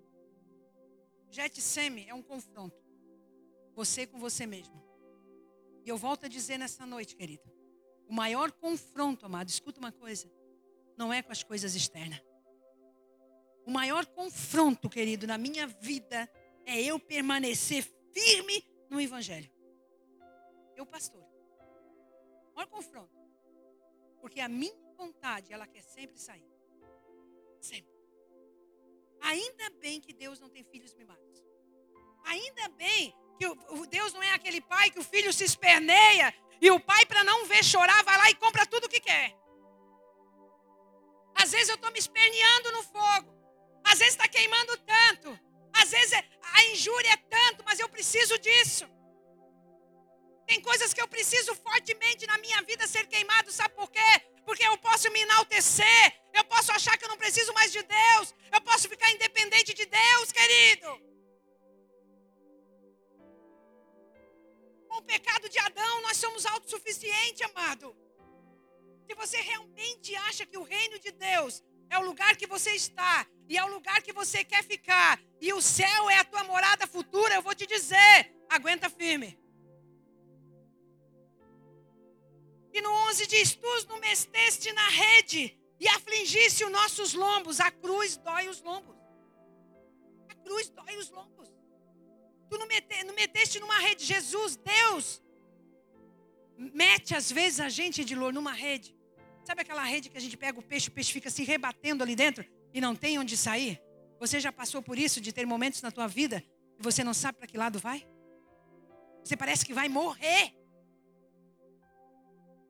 [1.30, 2.80] Getseme é um confronto.
[3.74, 4.78] Você com você mesmo.
[5.84, 7.59] E eu volto a dizer nessa noite, querida.
[8.10, 10.28] O maior confronto, amado, escuta uma coisa.
[10.96, 12.20] Não é com as coisas externas.
[13.64, 16.28] O maior confronto, querido, na minha vida
[16.66, 19.48] é eu permanecer firme no Evangelho.
[20.74, 21.22] Eu, pastor.
[22.52, 23.16] O maior confronto.
[24.20, 26.50] Porque a minha vontade, ela quer sempre sair.
[27.60, 27.94] Sempre.
[29.20, 31.44] Ainda bem que Deus não tem filhos mimados.
[32.24, 33.46] Ainda bem que
[33.86, 37.46] Deus não é aquele pai que o filho se esperneia e o pai, para não
[37.46, 39.34] ver chorar, vai lá e compra tudo o que quer.
[41.34, 43.34] Às vezes eu estou me esperneando no fogo.
[43.84, 45.38] Às vezes está queimando tanto.
[45.72, 48.86] Às vezes é, a injúria é tanto, mas eu preciso disso.
[50.46, 54.10] Tem coisas que eu preciso fortemente na minha vida ser queimado, sabe por quê?
[54.44, 58.34] Porque eu posso me enaltecer, eu posso achar que eu não preciso mais de Deus,
[58.52, 61.09] eu posso ficar independente de Deus, querido.
[64.90, 67.96] Com o pecado de Adão, nós somos autossuficientes, amado.
[69.06, 73.24] Se você realmente acha que o reino de Deus é o lugar que você está
[73.48, 76.88] e é o lugar que você quer ficar, e o céu é a tua morada
[76.88, 78.16] futura, eu vou te dizer,
[78.48, 79.38] aguenta firme.
[82.72, 87.60] E no 11 diz: Tu nos meteste na rede e afligisse os nossos lombos.
[87.60, 88.96] A cruz dói os lombos.
[90.28, 91.59] A cruz dói os lombos.
[92.50, 94.04] Tu não, mete, não meteste numa rede.
[94.04, 95.22] Jesus, Deus,
[96.58, 98.94] mete às vezes a gente de lor numa rede.
[99.44, 102.16] Sabe aquela rede que a gente pega o peixe, o peixe fica se rebatendo ali
[102.16, 103.80] dentro e não tem onde sair?
[104.18, 106.44] Você já passou por isso de ter momentos na tua vida
[106.78, 108.06] e você não sabe para que lado vai?
[109.24, 110.52] Você parece que vai morrer.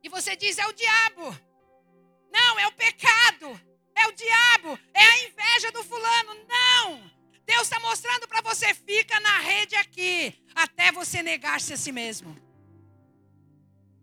[0.03, 1.37] E você diz: é o diabo.
[2.31, 3.61] Não, é o pecado.
[3.95, 4.79] É o diabo.
[4.93, 6.35] É a inveja do fulano.
[6.47, 7.20] Não.
[7.47, 12.37] Deus está mostrando para você: fica na rede aqui, até você negar-se a si mesmo.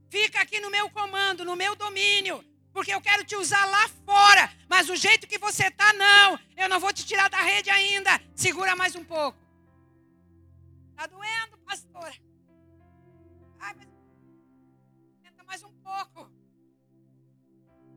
[0.09, 4.51] Fica aqui no meu comando, no meu domínio, porque eu quero te usar lá fora.
[4.69, 6.39] Mas o jeito que você está, não.
[6.55, 8.21] Eu não vou te tirar da rede ainda.
[8.35, 9.37] Segura mais um pouco.
[10.91, 12.15] Está doendo, pastora?
[13.59, 13.87] Ai, mas
[15.47, 16.29] mais um pouco.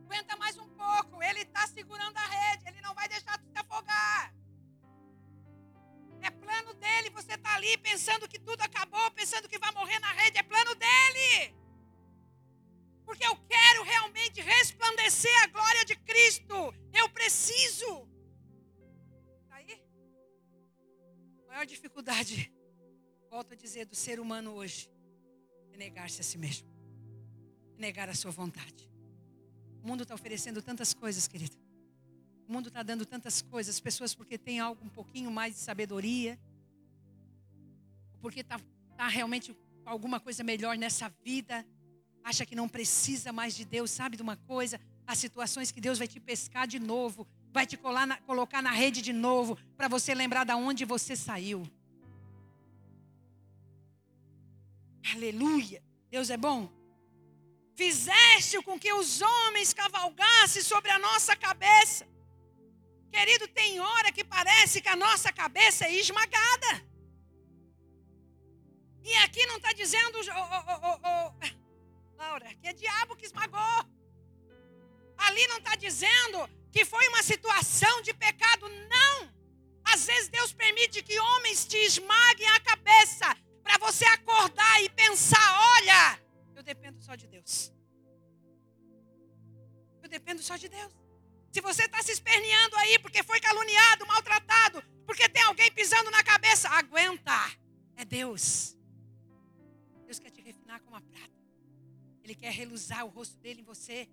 [0.05, 1.21] Aguenta mais um pouco.
[1.21, 2.67] Ele está segurando a rede.
[2.67, 4.30] Ele não vai deixar tu se afogar.
[6.81, 7.09] É dele.
[7.11, 10.37] Você está ali pensando que tudo acabou, pensando que vai morrer na rede.
[10.37, 11.55] É plano dele.
[13.05, 16.73] Porque eu quero realmente resplandecer a glória de Cristo.
[16.93, 18.07] Eu preciso.
[19.43, 19.83] Está aí?
[21.43, 22.51] A maior dificuldade,
[23.29, 24.89] volto a dizer, do ser humano hoje
[25.73, 26.71] é negar-se a si mesmo
[27.77, 28.89] negar a sua vontade.
[29.83, 31.57] O mundo está oferecendo tantas coisas, querido.
[32.47, 33.75] O mundo está dando tantas coisas.
[33.75, 36.39] As pessoas, porque tem algo um pouquinho mais de sabedoria,
[38.21, 38.59] porque está
[38.95, 39.55] tá realmente
[39.85, 41.65] alguma coisa melhor nessa vida,
[42.23, 44.79] acha que não precisa mais de Deus, sabe de uma coisa?
[45.05, 49.01] As situações que Deus vai te pescar de novo, vai te na, colocar na rede
[49.01, 51.63] de novo, para você lembrar de onde você saiu.
[55.13, 55.83] Aleluia!
[56.09, 56.69] Deus é bom.
[57.75, 62.07] Fizeste com que os homens cavalgassem sobre a nossa cabeça.
[63.11, 66.90] Querido, tem hora que parece que a nossa cabeça é esmagada.
[69.03, 71.61] E aqui não está dizendo, oh, oh, oh,
[72.15, 73.85] Laura, que é diabo que esmagou.
[75.17, 78.67] Ali não está dizendo que foi uma situação de pecado.
[78.89, 79.31] Não.
[79.83, 85.47] Às vezes Deus permite que homens te esmaguem a cabeça para você acordar e pensar:
[85.75, 86.21] olha,
[86.55, 87.73] eu dependo só de Deus.
[90.01, 90.93] Eu dependo só de Deus.
[91.51, 96.23] Se você está se esperneando aí porque foi caluniado, maltratado, porque tem alguém pisando na
[96.23, 97.37] cabeça, aguenta.
[97.97, 98.77] É Deus.
[100.11, 101.39] Deus quer te refinar como a prata.
[102.21, 104.09] Ele quer reluzar o rosto dele em você.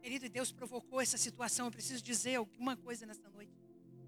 [0.00, 1.66] Querido, Deus provocou essa situação.
[1.66, 3.52] Eu preciso dizer alguma coisa nessa noite.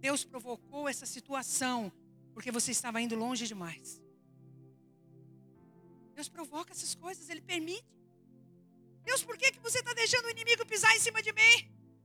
[0.00, 1.92] Deus provocou essa situação
[2.32, 4.00] porque você estava indo longe demais.
[6.14, 7.84] Deus provoca essas coisas, Ele permite.
[9.04, 11.56] Deus, por que, que você está deixando o inimigo pisar em cima de mim?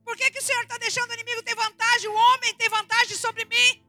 [0.04, 3.16] Por que, que o Senhor está deixando o inimigo ter vantagem, o homem ter vantagem
[3.16, 3.82] sobre mim?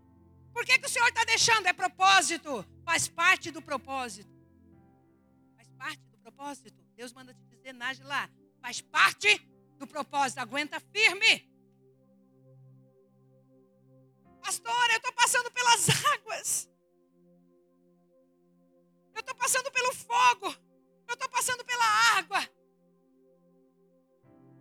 [0.53, 1.67] Por que, que o Senhor está deixando?
[1.67, 4.34] É propósito, faz parte do propósito.
[5.77, 6.73] Parte do propósito.
[6.95, 8.29] Deus manda te dizer, Nage lá,
[8.61, 9.37] faz parte
[9.77, 11.49] do propósito, aguenta firme.
[14.41, 16.69] Pastora, eu estou passando pelas águas.
[19.13, 20.55] Eu estou passando pelo fogo.
[21.07, 21.85] Eu estou passando pela
[22.17, 22.39] água.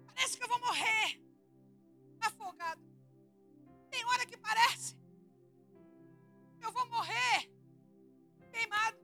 [0.07, 1.21] Parece que eu vou morrer.
[2.21, 2.83] Afogado.
[3.91, 4.97] Tem hora que parece.
[6.61, 7.51] Eu vou morrer.
[8.53, 9.04] Queimado.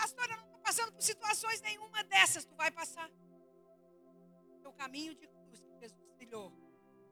[0.00, 2.44] Pastora, eu não estou passando por situações nenhuma dessas.
[2.44, 3.10] Tu vai passar.
[4.64, 6.48] O caminho de cruz que Jesus trilhou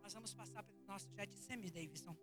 [0.08, 2.16] nós vamos passar pelo nosso Getsemane, Davidson.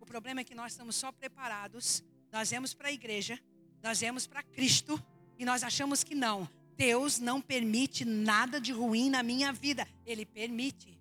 [0.00, 2.02] O problema é que nós estamos só preparados,
[2.32, 3.38] nós vemos para a igreja,
[3.82, 4.98] nós vemos para Cristo
[5.38, 6.48] e nós achamos que não.
[6.78, 9.86] Deus não permite nada de ruim na minha vida.
[10.06, 10.98] Ele permite.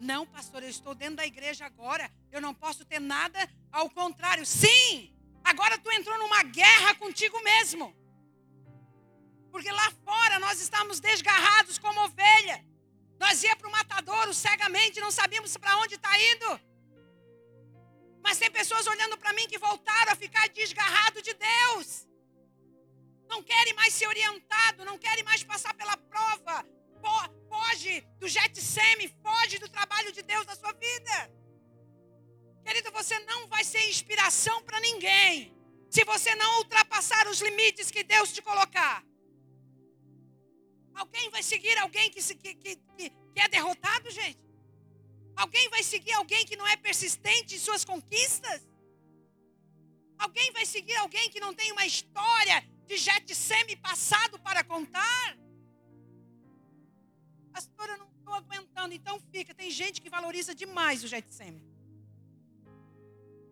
[0.00, 2.10] Não, pastor, eu estou dentro da igreja agora.
[2.32, 3.38] Eu não posso ter nada
[3.70, 4.46] ao contrário.
[4.46, 5.13] Sim!
[5.44, 7.94] Agora tu entrou numa guerra contigo mesmo.
[9.52, 12.64] Porque lá fora nós estamos desgarrados como ovelha.
[13.20, 16.60] Nós ia para o matadouro cegamente, não sabíamos para onde está indo.
[18.22, 22.08] Mas tem pessoas olhando para mim que voltaram a ficar desgarrado de Deus.
[23.28, 26.66] Não querem mais ser orientado, não querem mais passar pela prova.
[27.50, 31.43] Foge do Getseme, foge do trabalho de Deus na sua vida.
[32.64, 35.54] Querido, você não vai ser inspiração para ninguém
[35.90, 39.04] se você não ultrapassar os limites que Deus te colocar.
[40.94, 44.42] Alguém vai seguir alguém que, que, que, que é derrotado, gente?
[45.36, 48.60] Alguém vai seguir alguém que não é persistente em suas conquistas?
[50.18, 55.36] Alguém vai seguir alguém que não tem uma história de Getseme passado para contar?
[57.52, 58.94] Pastor, eu não estou aguentando.
[58.94, 59.54] Então fica.
[59.54, 61.73] Tem gente que valoriza demais o Getseme.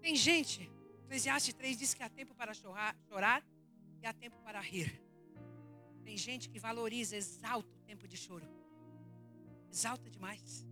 [0.03, 0.69] Tem gente,
[1.05, 3.47] Eclesiastes 3 diz que há tempo para chorar, chorar
[4.03, 5.01] e há tempo para rir.
[6.03, 8.45] Tem gente que valoriza, exalta o tempo de choro.
[9.71, 10.67] Exalta demais.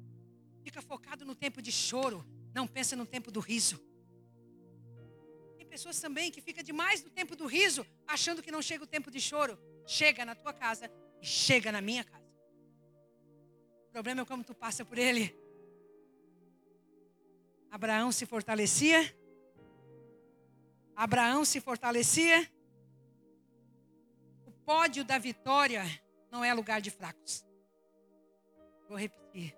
[0.64, 3.80] Fica focado no tempo de choro, não pensa no tempo do riso.
[5.56, 8.86] Tem pessoas também que fica demais no tempo do riso, achando que não chega o
[8.86, 9.56] tempo de choro.
[9.86, 10.90] Chega na tua casa
[11.22, 12.28] e chega na minha casa.
[13.88, 15.38] O problema é como tu passa por ele.
[17.70, 19.19] Abraão se fortalecia.
[21.02, 22.48] Abraão se fortalecia
[24.70, 25.82] pódio da vitória
[26.30, 27.44] não é lugar de fracos.
[28.88, 29.52] Vou repetir.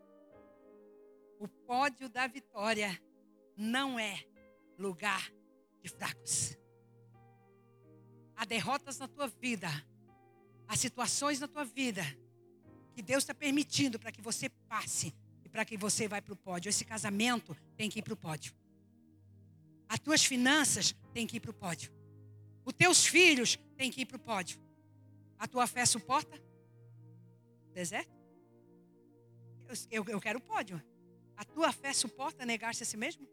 [1.39, 2.99] O pódio da vitória
[3.55, 4.25] não é
[4.79, 5.31] lugar
[5.83, 6.57] de fracos.
[8.35, 9.69] Há derrotas na tua vida,
[10.67, 12.03] há situações na tua vida
[12.95, 16.37] que Deus está permitindo para que você passe e para que você vá para o
[16.37, 16.71] pódio.
[16.71, 18.55] Esse casamento tem que ir para o pódio.
[19.93, 21.93] As tuas finanças têm que ir para o pódio.
[22.65, 24.59] Os teus filhos têm que ir para o pódio.
[25.39, 26.43] A tua fé suporta?
[27.75, 28.11] Deserto?
[29.69, 30.83] Eu, eu, eu quero pódio.
[31.37, 33.29] A tua fé suporta negar-se a si mesmo?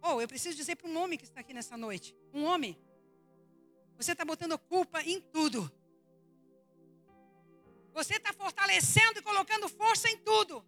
[0.00, 2.74] Ou oh, eu preciso dizer para um homem que está aqui nessa noite: um homem,
[3.98, 5.70] você está botando culpa em tudo.
[7.92, 10.64] Você está fortalecendo e colocando força em tudo.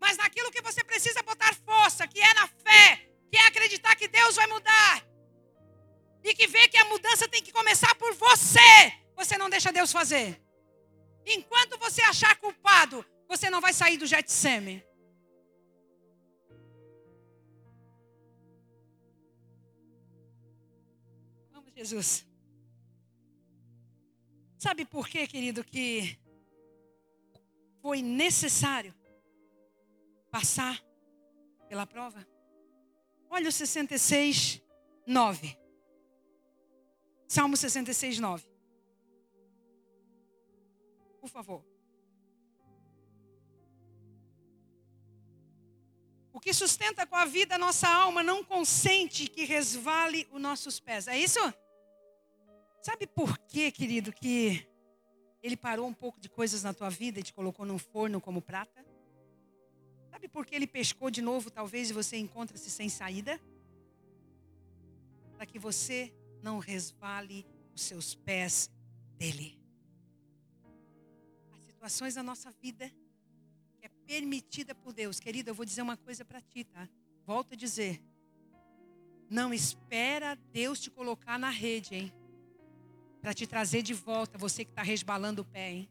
[0.00, 4.06] Mas naquilo que você precisa botar força, que é na fé, que é acreditar que
[4.06, 5.06] Deus vai mudar,
[6.22, 9.90] e que vê que a mudança tem que começar por você, você não deixa Deus
[9.90, 10.38] fazer.
[11.24, 14.84] Enquanto você achar culpado, você não vai sair do Getseme.
[21.52, 22.26] Vamos, Jesus.
[24.58, 26.18] Sabe por quê, querido, que
[27.80, 28.94] foi necessário
[30.30, 30.84] passar
[31.66, 32.31] pela prova?
[33.34, 34.60] Olha o 66,
[35.06, 35.58] 9.
[37.26, 38.46] Salmo 66, 9.
[41.18, 41.64] Por favor.
[46.30, 50.78] O que sustenta com a vida a nossa alma não consente que resvale os nossos
[50.78, 51.08] pés.
[51.08, 51.40] É isso?
[52.82, 54.68] Sabe por quê, querido, que
[55.42, 58.42] ele parou um pouco de coisas na tua vida e te colocou num forno como
[58.42, 58.91] prata?
[60.12, 63.40] Sabe por que ele pescou de novo, talvez, e você encontra-se sem saída?
[65.34, 68.70] Para que você não resvale os seus pés
[69.16, 69.58] dele.
[71.50, 72.92] Há situações na nossa vida
[73.78, 75.18] que é permitida por Deus.
[75.18, 76.86] Querida, eu vou dizer uma coisa para ti, tá?
[77.24, 78.02] Volto a dizer.
[79.30, 82.12] Não espera Deus te colocar na rede, hein?
[83.22, 85.88] Para te trazer de volta, você que está resbalando o pé, hein?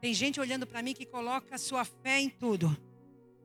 [0.00, 2.76] Tem gente olhando para mim que coloca a sua fé em tudo.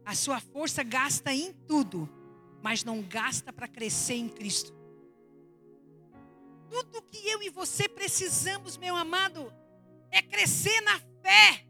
[0.06, 2.10] A sua força gasta em tudo,
[2.62, 4.74] mas não gasta para crescer em Cristo.
[6.70, 9.54] Tudo que eu e você precisamos, meu amado,
[10.10, 11.66] é crescer na fé,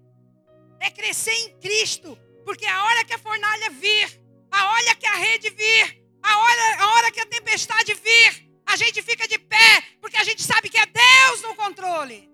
[0.80, 5.16] é crescer em Cristo, porque a hora que a fornalha vir, a hora que a
[5.16, 9.84] rede vir, a hora, a hora que a tempestade vir, a gente fica de pé,
[10.00, 12.31] porque a gente sabe que é Deus no controle.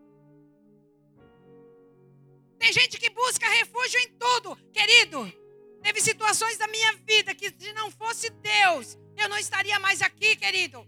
[2.58, 5.32] Tem gente que busca refúgio em tudo, querido.
[5.82, 10.36] Teve situações da minha vida que se não fosse Deus, eu não estaria mais aqui,
[10.36, 10.86] querido.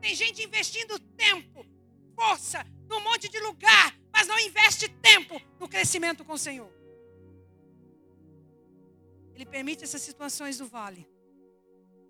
[0.00, 1.64] Tem gente investindo tempo,
[2.14, 6.72] força, num monte de lugar, mas não investe tempo no crescimento com o Senhor.
[9.34, 11.06] Ele permite essas situações do vale.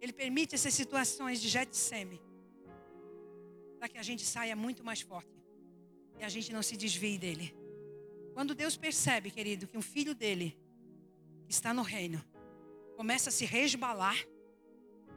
[0.01, 2.21] Ele permite essas situações de Getseme.
[3.79, 5.31] Para que a gente saia muito mais forte.
[6.19, 7.60] E a gente não se desvie dele.
[8.35, 10.59] Quando Deus percebe, querido, que um filho dele
[11.49, 12.25] está no reino
[12.97, 14.17] começa a se resbalar,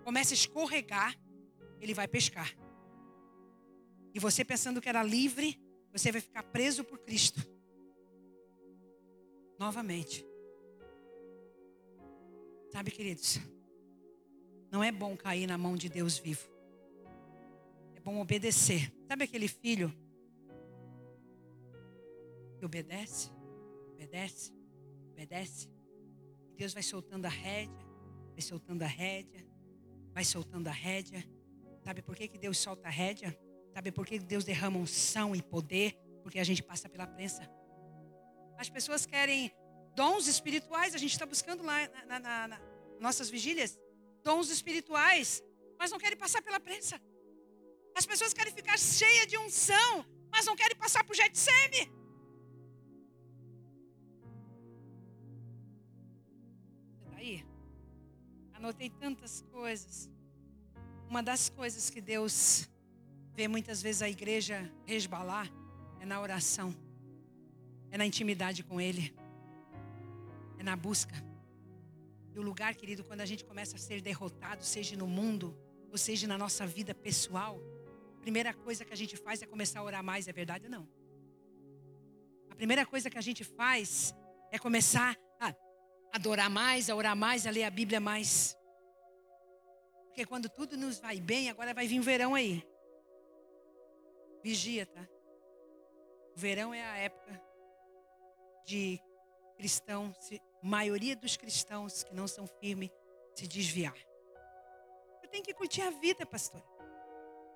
[0.06, 1.20] começa a escorregar,
[1.82, 2.50] ele vai pescar.
[4.14, 5.60] E você pensando que era livre,
[5.92, 7.46] você vai ficar preso por Cristo.
[9.60, 10.26] Novamente.
[12.72, 13.40] Sabe, queridos?
[14.72, 16.50] Não é bom cair na mão de Deus vivo.
[17.96, 18.94] É bom obedecer.
[19.08, 19.94] Sabe aquele filho
[22.66, 23.32] obedece,
[23.94, 24.54] obedece,
[25.12, 25.70] obedece?
[26.52, 27.86] E Deus vai soltando a rédea,
[28.32, 29.46] vai soltando a rédea,
[30.14, 31.24] vai soltando a rédea.
[31.84, 33.38] Sabe por que, que Deus solta a rédea?
[33.74, 35.98] Sabe por que Deus derrama unção e poder?
[36.22, 37.50] Porque a gente passa pela prensa.
[38.58, 39.52] As pessoas querem
[39.96, 42.62] dons espirituais, a gente está buscando lá na, na, na,
[43.00, 43.78] nossas vigílias,
[44.24, 45.44] dons espirituais,
[45.78, 47.02] mas não querem passar pela prensa.
[47.96, 51.92] As pessoas querem ficar cheias de unção, mas não querem passar por Getseme.
[58.64, 60.10] Anotei tantas coisas.
[61.10, 62.70] Uma das coisas que Deus
[63.36, 65.52] vê muitas vezes a igreja resbalar
[66.00, 66.74] é na oração,
[67.92, 69.14] é na intimidade com Ele,
[70.58, 71.14] é na busca.
[72.34, 75.54] E o lugar, querido, quando a gente começa a ser derrotado, seja no mundo,
[75.92, 77.60] ou seja na nossa vida pessoal,
[78.16, 80.72] a primeira coisa que a gente faz é começar a orar mais, é verdade ou
[80.72, 80.88] não?
[82.50, 84.16] A primeira coisa que a gente faz
[84.50, 85.18] é começar
[86.14, 88.56] adorar mais, a orar mais, a ler a Bíblia mais.
[90.06, 92.64] Porque quando tudo nos vai bem, agora vai vir o verão aí.
[94.44, 95.08] Vigia, tá?
[96.36, 97.42] O verão é a época
[98.64, 99.02] de
[99.58, 102.92] cristão, se, maioria dos cristãos que não são firmes,
[103.34, 103.96] se desviar.
[105.24, 106.62] Eu tenho que curtir a vida, pastor.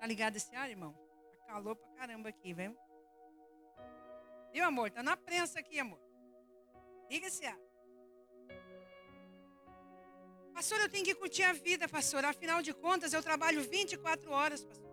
[0.00, 0.92] Tá ligado esse ar, irmão?
[1.46, 2.76] Tá calor pra caramba aqui, vem?
[4.52, 4.90] Viu, amor?
[4.90, 6.00] Tá na prensa aqui, amor.
[7.08, 7.67] Liga esse ar.
[10.58, 12.24] Pastor, eu tenho que curtir a vida, pastor.
[12.24, 14.92] Afinal de contas, eu trabalho 24 horas, pastor.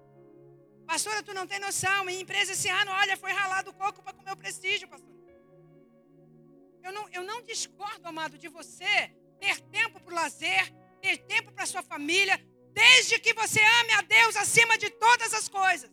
[0.91, 2.05] Pastora, tu não tem noção.
[2.05, 5.15] Minha empresa esse ano, olha, foi ralado o coco para comer o prestígio, pastor.
[6.83, 8.93] Eu não, eu não discordo, amado, de você
[9.39, 10.63] ter tempo para o lazer,
[11.01, 12.37] ter tempo para sua família,
[12.71, 15.89] desde que você ame a Deus acima de todas as coisas.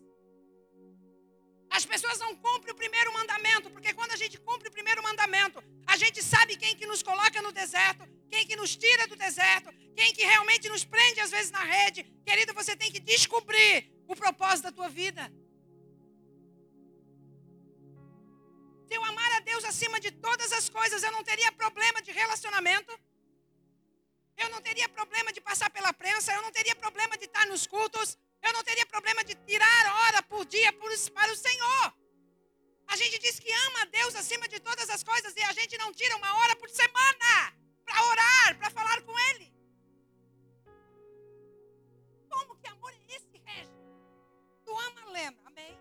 [1.70, 5.64] As pessoas não cumprem o primeiro mandamento, porque quando a gente cumpre o primeiro mandamento,
[5.86, 9.68] a gente sabe quem que nos coloca no deserto, quem que nos tira do deserto,
[9.98, 12.00] quem que realmente nos prende às vezes na rede.
[12.28, 13.74] Querido, você tem que descobrir
[14.12, 15.22] o propósito da tua vida.
[18.88, 22.10] Se eu amar a Deus acima de todas as coisas, eu não teria problema de
[22.22, 22.92] relacionamento.
[24.42, 27.66] Eu não teria problema de passar pela prensa, eu não teria problema de estar nos
[27.66, 28.16] cultos,
[28.46, 31.86] eu não teria problema de tirar hora por dia para o Senhor.
[32.92, 35.76] A gente diz que ama a Deus acima de todas as coisas e a gente
[35.82, 39.52] não tira uma hora por semana para orar, para falar com Ele.
[42.28, 43.72] Como que amor é esse, Regis?
[44.64, 45.78] Tu ama a Lena, amém?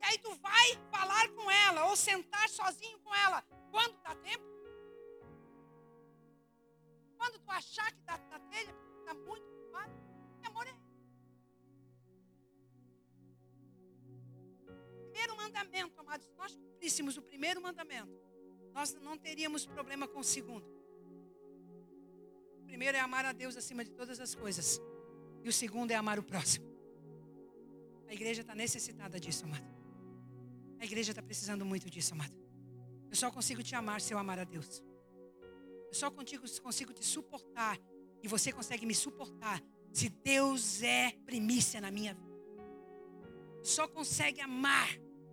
[0.00, 3.42] E aí tu vai falar com ela ou sentar sozinho com ela.
[3.70, 4.44] Quando dá tempo?
[7.16, 9.94] Quando tu achar que dá, dá telha, está muito ocupado,
[10.40, 10.94] que amor é esse?
[15.02, 18.12] Primeiro mandamento, amados, se nós cumpríssemos o primeiro mandamento,
[18.74, 20.66] nós não teríamos problema com o segundo.
[22.58, 24.80] O primeiro é amar a Deus acima de todas as coisas.
[25.44, 26.66] E o segundo é amar o próximo.
[28.08, 29.64] A igreja está necessitada disso, amado.
[30.80, 32.34] A igreja está precisando muito disso, amado.
[33.08, 34.82] Eu só consigo te amar se eu amar a Deus.
[35.88, 37.78] Eu só consigo, consigo te suportar.
[38.22, 39.62] E você consegue me suportar
[39.92, 42.34] se Deus é primícia na minha vida.
[43.62, 44.88] Só consegue amar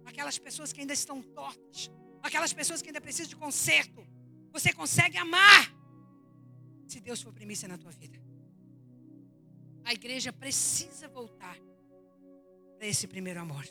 [0.06, 1.90] aquelas pessoas que ainda estão tortas,
[2.22, 4.06] aquelas pessoas que ainda precisam de conserto.
[4.52, 5.74] Você consegue amar
[6.88, 8.20] se Deus for primícia na tua vida.
[9.84, 11.58] A igreja precisa voltar
[12.78, 13.66] para esse primeiro amor.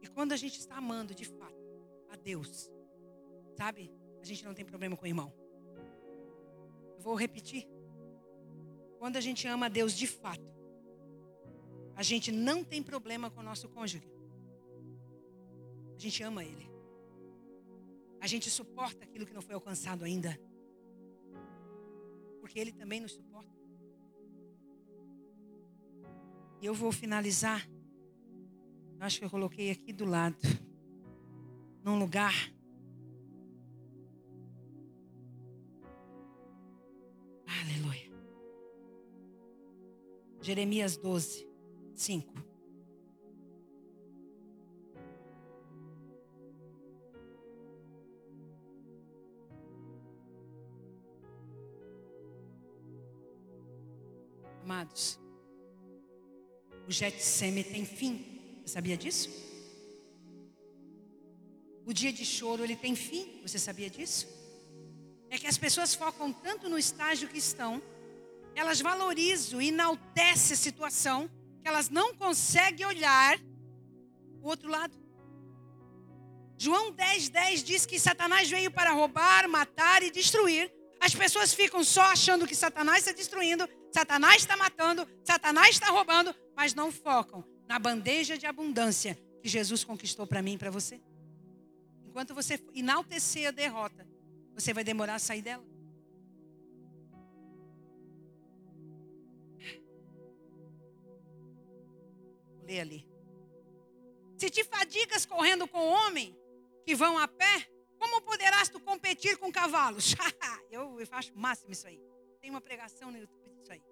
[0.00, 1.60] E quando a gente está amando de fato
[2.10, 2.70] a Deus,
[3.56, 3.92] sabe?
[4.20, 5.32] A gente não tem problema com o irmão.
[6.96, 7.66] Eu vou repetir.
[8.98, 10.50] Quando a gente ama a Deus de fato,
[11.94, 14.06] a gente não tem problema com o nosso cônjuge.
[16.00, 16.66] A gente ama ele.
[18.22, 20.40] A gente suporta aquilo que não foi alcançado ainda.
[22.40, 23.54] Porque ele também nos suporta.
[26.58, 27.68] E eu vou finalizar.
[28.98, 30.38] Eu acho que eu coloquei aqui do lado.
[31.84, 32.32] Num lugar.
[37.46, 38.10] Aleluia.
[40.40, 41.46] Jeremias 12,
[41.94, 42.49] 5.
[54.90, 55.20] Amados,
[56.86, 58.60] o Getseme tem fim.
[58.62, 59.30] Você sabia disso?
[61.86, 63.40] O dia de choro ele tem fim.
[63.42, 64.26] Você sabia disso?
[65.28, 67.80] É que as pessoas focam tanto no estágio que estão,
[68.56, 71.30] elas valorizam e enaltecem a situação,
[71.62, 73.38] que elas não conseguem olhar
[74.42, 74.98] o outro lado.
[76.58, 80.79] João 10, 10 diz que Satanás veio para roubar, matar e destruir.
[81.00, 86.34] As pessoas ficam só achando que Satanás está destruindo, Satanás está matando, Satanás está roubando,
[86.54, 91.00] mas não focam na bandeja de abundância que Jesus conquistou para mim e para você.
[92.06, 94.06] Enquanto você enaltecer a derrota,
[94.54, 95.64] você vai demorar a sair dela.
[102.64, 103.06] Ler ali.
[104.36, 106.36] Se te fadigas correndo com homem
[106.84, 107.69] que vão a pé,
[108.00, 110.14] como poderás tu competir com cavalos?
[110.72, 112.00] eu, eu acho máximo isso aí.
[112.40, 113.82] Tem uma pregação no YouTube disso aí.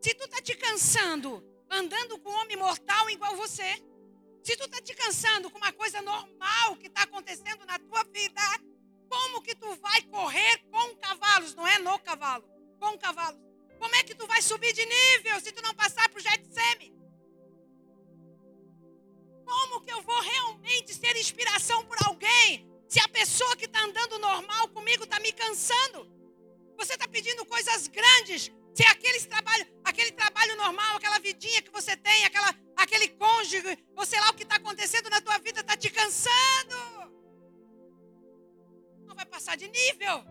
[0.00, 3.68] Se tu está te cansando andando com um homem mortal igual você,
[4.42, 8.42] se tu está te cansando com uma coisa normal que está acontecendo na tua vida,
[9.08, 11.54] como que tu vai correr com cavalos?
[11.54, 12.44] Não é no cavalo,
[12.78, 13.40] com cavalos.
[13.78, 16.93] Como é que tu vai subir de nível se tu não passar para o Getseme?
[19.44, 24.18] Como que eu vou realmente ser inspiração por alguém se a pessoa que está andando
[24.18, 26.08] normal comigo está me cansando?
[26.76, 28.50] Você está pedindo coisas grandes.
[28.74, 34.04] Se aquele trabalho, aquele trabalho normal, aquela vidinha que você tem, aquela, aquele cônjuge, ou
[34.04, 36.76] sei lá o que está acontecendo na tua vida está te cansando.
[39.06, 40.24] Não vai passar de nível.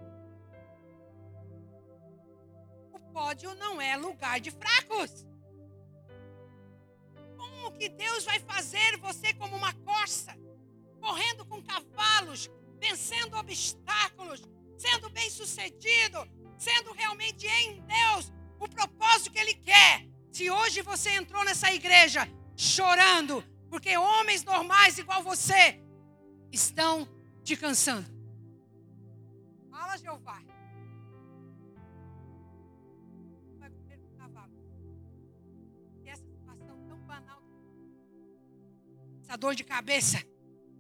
[2.92, 5.26] O pódio não é lugar de fracos
[7.64, 10.38] como que Deus vai fazer você como uma corça,
[11.00, 14.44] correndo com cavalos, vencendo obstáculos,
[14.78, 20.06] sendo bem-sucedido, sendo realmente em Deus o propósito que Ele quer.
[20.32, 25.82] Se hoje você entrou nessa igreja chorando, porque homens normais igual você
[26.52, 27.08] estão
[27.44, 28.08] te cansando.
[29.72, 30.42] Fala, Jeová.
[39.24, 40.22] Essa dor de cabeça,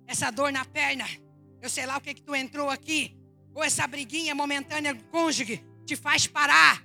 [0.06, 1.06] essa dor na perna,
[1.62, 3.18] eu sei lá o que que tu entrou aqui,
[3.54, 6.84] ou essa briguinha momentânea com cônjuge, te faz parar,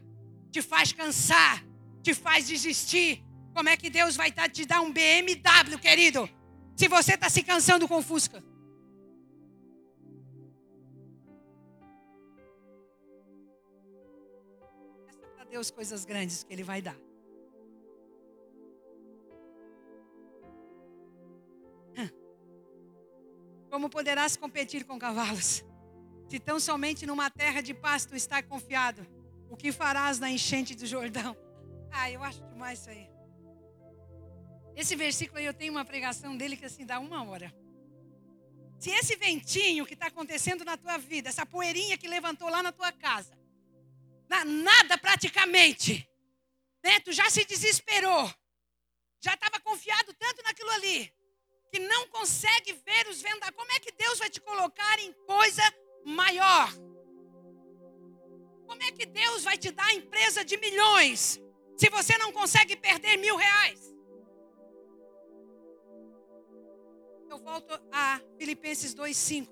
[0.51, 1.65] te faz cansar,
[2.03, 3.25] te faz desistir.
[3.55, 6.29] Como é que Deus vai tá, te dar um BMW, querido,
[6.77, 8.43] se você está se cansando com Fusca?
[15.07, 17.08] Peça para Deus coisas grandes que Ele vai dar.
[23.71, 25.65] Como poderás competir com cavalos?
[26.29, 29.07] Se tão somente numa terra de pasto está confiado,
[29.51, 31.37] o que farás na enchente do Jordão?
[31.91, 33.09] Ah, eu acho demais isso aí.
[34.77, 37.53] Esse versículo aí eu tenho uma pregação dele que assim dá uma hora.
[38.79, 42.71] Se esse ventinho que está acontecendo na tua vida, essa poeirinha que levantou lá na
[42.71, 43.37] tua casa,
[44.29, 46.09] na, nada praticamente,
[46.85, 47.01] né?
[47.01, 48.33] Tu já se desesperou,
[49.21, 51.13] já estava confiado tanto naquilo ali,
[51.71, 53.55] que não consegue ver os vendedores.
[53.57, 55.63] Como é que Deus vai te colocar em coisa
[56.05, 56.73] maior?
[58.67, 61.41] Como é que Deus vai te dar a empresa de milhões
[61.77, 63.95] se você não consegue perder mil reais?
[67.31, 69.49] Eu volto a Filipenses 2,5.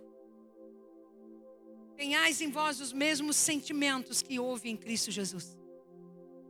[1.96, 5.56] Tenhais em vós os mesmos sentimentos que houve em Cristo Jesus.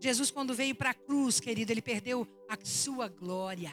[0.00, 3.72] Jesus, quando veio para a cruz, querido, ele perdeu a sua glória.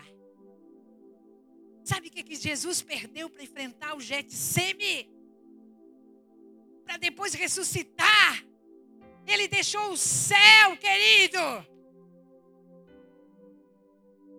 [1.84, 5.12] Sabe o que, que Jesus perdeu para enfrentar o Getseme?
[6.86, 8.44] Para depois ressuscitar.
[9.28, 11.40] Ele deixou o céu, querido.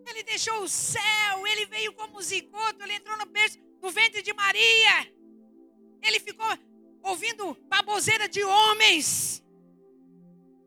[0.06, 4.32] Ele deixou o céu, ele veio como zigoto, ele entrou no, berço, no ventre de
[4.32, 5.12] Maria.
[6.02, 6.46] Ele ficou
[7.02, 9.42] ouvindo baboseira de homens.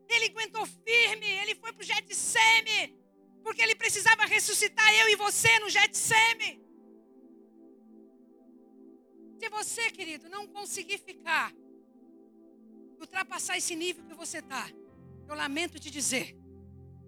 [0.08, 2.96] Ele aguentou firme, ele foi para o Getseme,
[3.42, 6.67] porque ele precisava ressuscitar eu e você no Getseme.
[9.38, 11.54] Se você, querido, não conseguir ficar,
[13.00, 14.68] ultrapassar esse nível que você está,
[15.28, 16.36] eu lamento te dizer,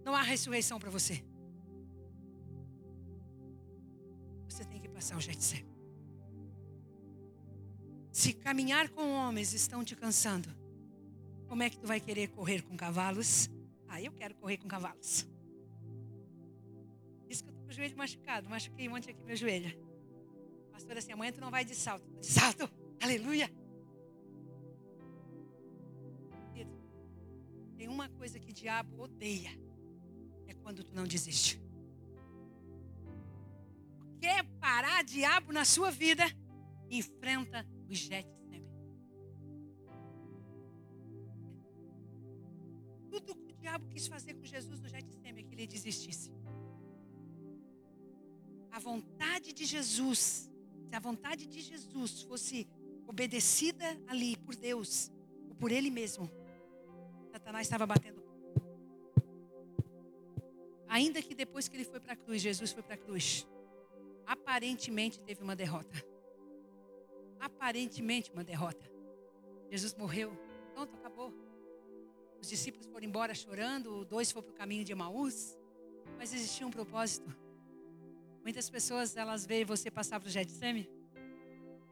[0.05, 1.24] não há ressurreição para você.
[4.49, 5.68] Você tem que passar o Getseme.
[8.12, 10.49] Se caminhar com homens estão te cansando,
[11.49, 13.51] como é que tu vai querer correr com cavalos?
[13.89, 15.26] Ah, eu quero correr com cavalos.
[17.28, 19.89] Isso que eu tô com o joelho machucado, machuquei um monte aqui meu joelho.
[20.81, 22.09] Pastor, assim, amanhã tu não vai de salto.
[22.20, 22.68] De salto,
[23.03, 23.51] aleluia.
[27.76, 29.51] Tem uma coisa que o diabo odeia,
[30.47, 31.61] é quando tu não desiste.
[34.18, 36.24] Quer parar diabo na sua vida?
[36.91, 38.66] Enfrenta o Getsemane.
[43.11, 46.33] Tudo que o diabo quis fazer com Jesus no Getsemane é que ele desistisse.
[48.70, 50.49] A vontade de Jesus,
[50.91, 52.68] se a vontade de Jesus fosse
[53.07, 55.11] obedecida ali por Deus,
[55.49, 56.30] ou por Ele mesmo,
[57.32, 58.20] Satanás estava batendo.
[60.88, 63.47] Ainda que depois que ele foi para a cruz, Jesus foi para a cruz,
[64.26, 66.05] aparentemente teve uma derrota
[67.41, 68.88] aparentemente uma derrota.
[69.70, 70.36] Jesus morreu,
[70.74, 71.32] pronto, acabou.
[72.41, 75.57] Os discípulos foram embora chorando, dois foram para o caminho de Emaús,
[76.18, 77.34] mas existia um propósito.
[78.43, 80.91] Muitas pessoas, elas veem você passar para o Getseme,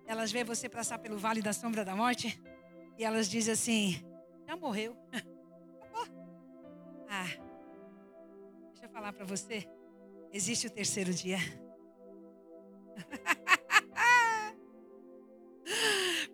[0.06, 2.40] elas veem você passar pelo vale da sombra da morte,
[2.98, 4.04] e elas dizem assim,
[4.46, 4.96] já morreu.
[5.12, 6.06] Acabou.
[7.08, 7.28] Ah,
[8.70, 9.68] deixa eu falar para você,
[10.32, 11.38] existe o terceiro dia.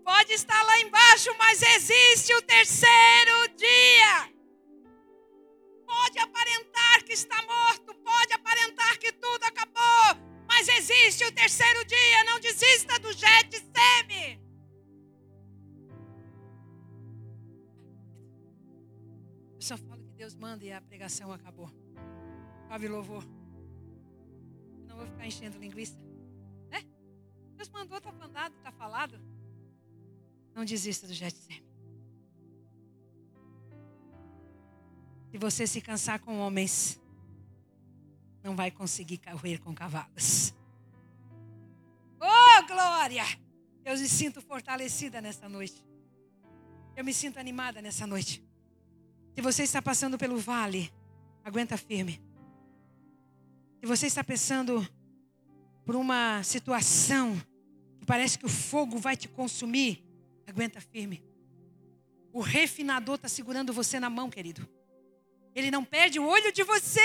[0.04, 4.32] Pode estar lá embaixo, mas existe o terceiro dia.
[5.86, 9.73] Pode aparentar que está morto, pode aparentar que tudo acabou,
[10.64, 12.24] mas existe o terceiro dia.
[12.24, 14.40] Não desista do Getseme.
[19.54, 21.70] Eu só falo que Deus manda e a pregação acabou.
[22.68, 23.24] Salve louvor.
[24.88, 25.98] Não vou ficar enchendo linguiça.
[26.70, 26.82] Né?
[27.56, 29.20] Deus mandou, está mandado, está falado.
[30.54, 31.62] Não desista do Getsemane.
[35.30, 36.98] Se você se cansar com homens,
[38.44, 40.54] não vai conseguir correr com cavalos.
[42.20, 43.24] Oh, glória!
[43.84, 45.84] Eu me sinto fortalecida nessa noite.
[46.96, 48.44] Eu me sinto animada nessa noite.
[49.34, 50.92] Se você está passando pelo vale,
[51.42, 52.22] aguenta firme.
[53.80, 54.86] Se você está pensando
[55.84, 57.36] por uma situação
[57.98, 60.04] que parece que o fogo vai te consumir,
[60.46, 61.24] Aguenta firme.
[62.32, 64.68] O refinador está segurando você na mão, querido.
[65.54, 67.00] Ele não perde o olho de você.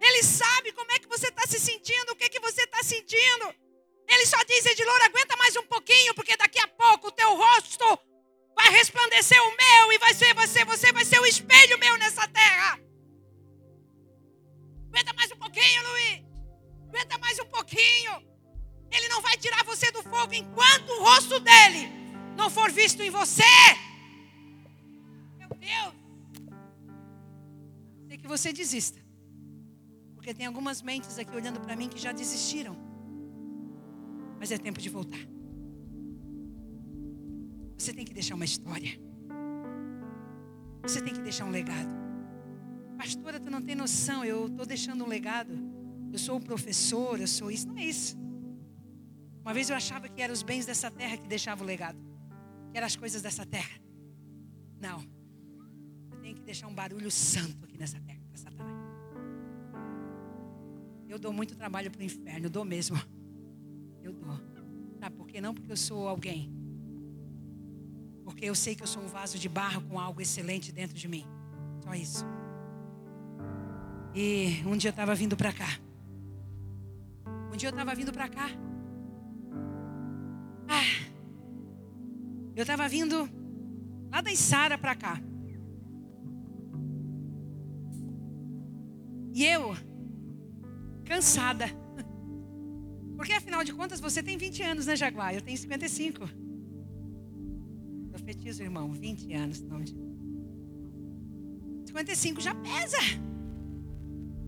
[0.00, 3.54] Ele sabe como é que você está se sentindo, o que, que você está sentindo.
[4.08, 7.98] Ele só diz, Edilor, aguenta mais um pouquinho, porque daqui a pouco o teu rosto
[8.56, 12.26] vai resplandecer o meu e vai ser você, você vai ser o espelho meu nessa
[12.26, 12.80] terra.
[14.88, 16.22] Aguenta mais um pouquinho, Luiz.
[16.88, 18.30] Aguenta mais um pouquinho.
[18.90, 21.88] Ele não vai tirar você do fogo enquanto o rosto dele
[22.36, 23.42] não for visto em você.
[25.38, 25.94] Meu Deus.
[28.08, 28.99] Sei que você desista.
[30.20, 32.76] Porque tem algumas mentes aqui olhando para mim que já desistiram.
[34.38, 35.18] Mas é tempo de voltar.
[37.78, 39.00] Você tem que deixar uma história.
[40.82, 41.88] Você tem que deixar um legado.
[42.98, 45.54] Pastora, tu não tem noção, eu estou deixando um legado.
[46.12, 47.66] Eu sou o professor, eu sou isso.
[47.66, 48.14] Não é isso.
[49.40, 51.98] Uma vez eu achava que eram os bens dessa terra que deixavam o legado.
[52.70, 53.80] Que eram as coisas dessa terra.
[54.78, 55.02] Não.
[56.10, 58.69] Eu tenho que deixar um barulho santo aqui nessa terra, para Satanás.
[61.10, 62.96] Eu dou muito trabalho para o inferno, eu dou mesmo.
[64.00, 64.38] Eu dou.
[65.00, 65.40] Sabe por quê?
[65.40, 66.54] Não porque eu sou alguém.
[68.24, 71.08] Porque eu sei que eu sou um vaso de barro com algo excelente dentro de
[71.08, 71.26] mim.
[71.82, 72.24] Só isso.
[74.14, 75.80] E um dia eu estava vindo para cá.
[77.52, 78.48] Um dia eu estava vindo para cá.
[80.68, 81.10] Ah,
[82.54, 83.28] eu estava vindo
[84.12, 85.20] lá da Isara para cá.
[89.34, 89.74] E eu,
[91.10, 91.66] cansada.
[93.16, 95.34] Porque afinal de contas você tem 20 anos, né, Jaguar?
[95.34, 96.30] Eu tenho 55.
[98.10, 99.60] Profetizo, irmão, 20 anos.
[99.60, 99.82] Não.
[101.84, 102.98] 55 já pesa.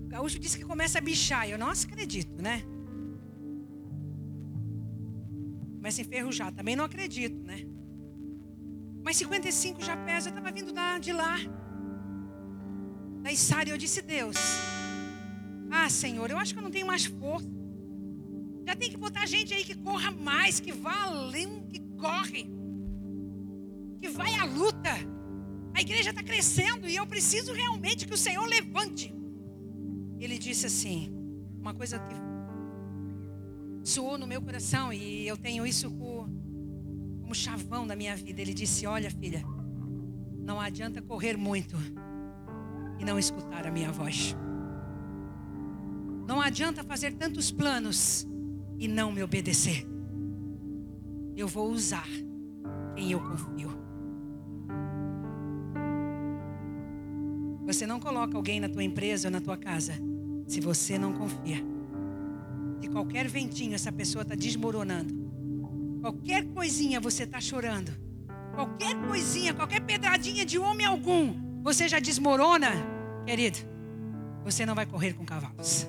[0.05, 1.49] O gaúcho disse que começa a bichar.
[1.49, 2.63] Eu não acredito, né?
[5.77, 6.53] Começa a enferrujar.
[6.53, 7.67] Também não acredito, né?
[9.03, 10.29] Mas 55 já pesa.
[10.29, 11.37] Eu estava vindo da, de lá.
[13.21, 13.69] Da Isara.
[13.69, 14.37] Eu disse, Deus.
[15.75, 17.49] Ah, Senhor, eu acho que eu não tenho mais força.
[18.66, 22.47] Já tem que botar gente aí que corra mais, que vá além, que corre,
[23.99, 24.91] que vai à luta.
[25.75, 29.14] A igreja está crescendo e eu preciso realmente que o Senhor levante.
[30.18, 31.11] Ele disse assim,
[31.59, 32.14] uma coisa que
[33.83, 38.43] soou no meu coração e eu tenho isso como chavão da minha vida.
[38.43, 39.43] Ele disse: Olha, filha,
[40.39, 41.77] não adianta correr muito
[43.01, 44.37] e não escutar a minha voz.
[46.27, 48.27] Não adianta fazer tantos planos
[48.79, 49.87] e não me obedecer.
[51.37, 52.07] Eu vou usar
[52.95, 53.70] quem eu confio.
[57.64, 59.95] Você não coloca alguém na tua empresa ou na tua casa
[60.47, 61.64] se você não confia.
[62.81, 65.14] De qualquer ventinho essa pessoa está desmoronando.
[66.01, 67.93] Qualquer coisinha você está chorando.
[68.55, 72.70] Qualquer coisinha, qualquer pedradinha de homem algum, você já desmorona,
[73.25, 73.59] querido.
[74.45, 75.89] Você não vai correr com cavalos.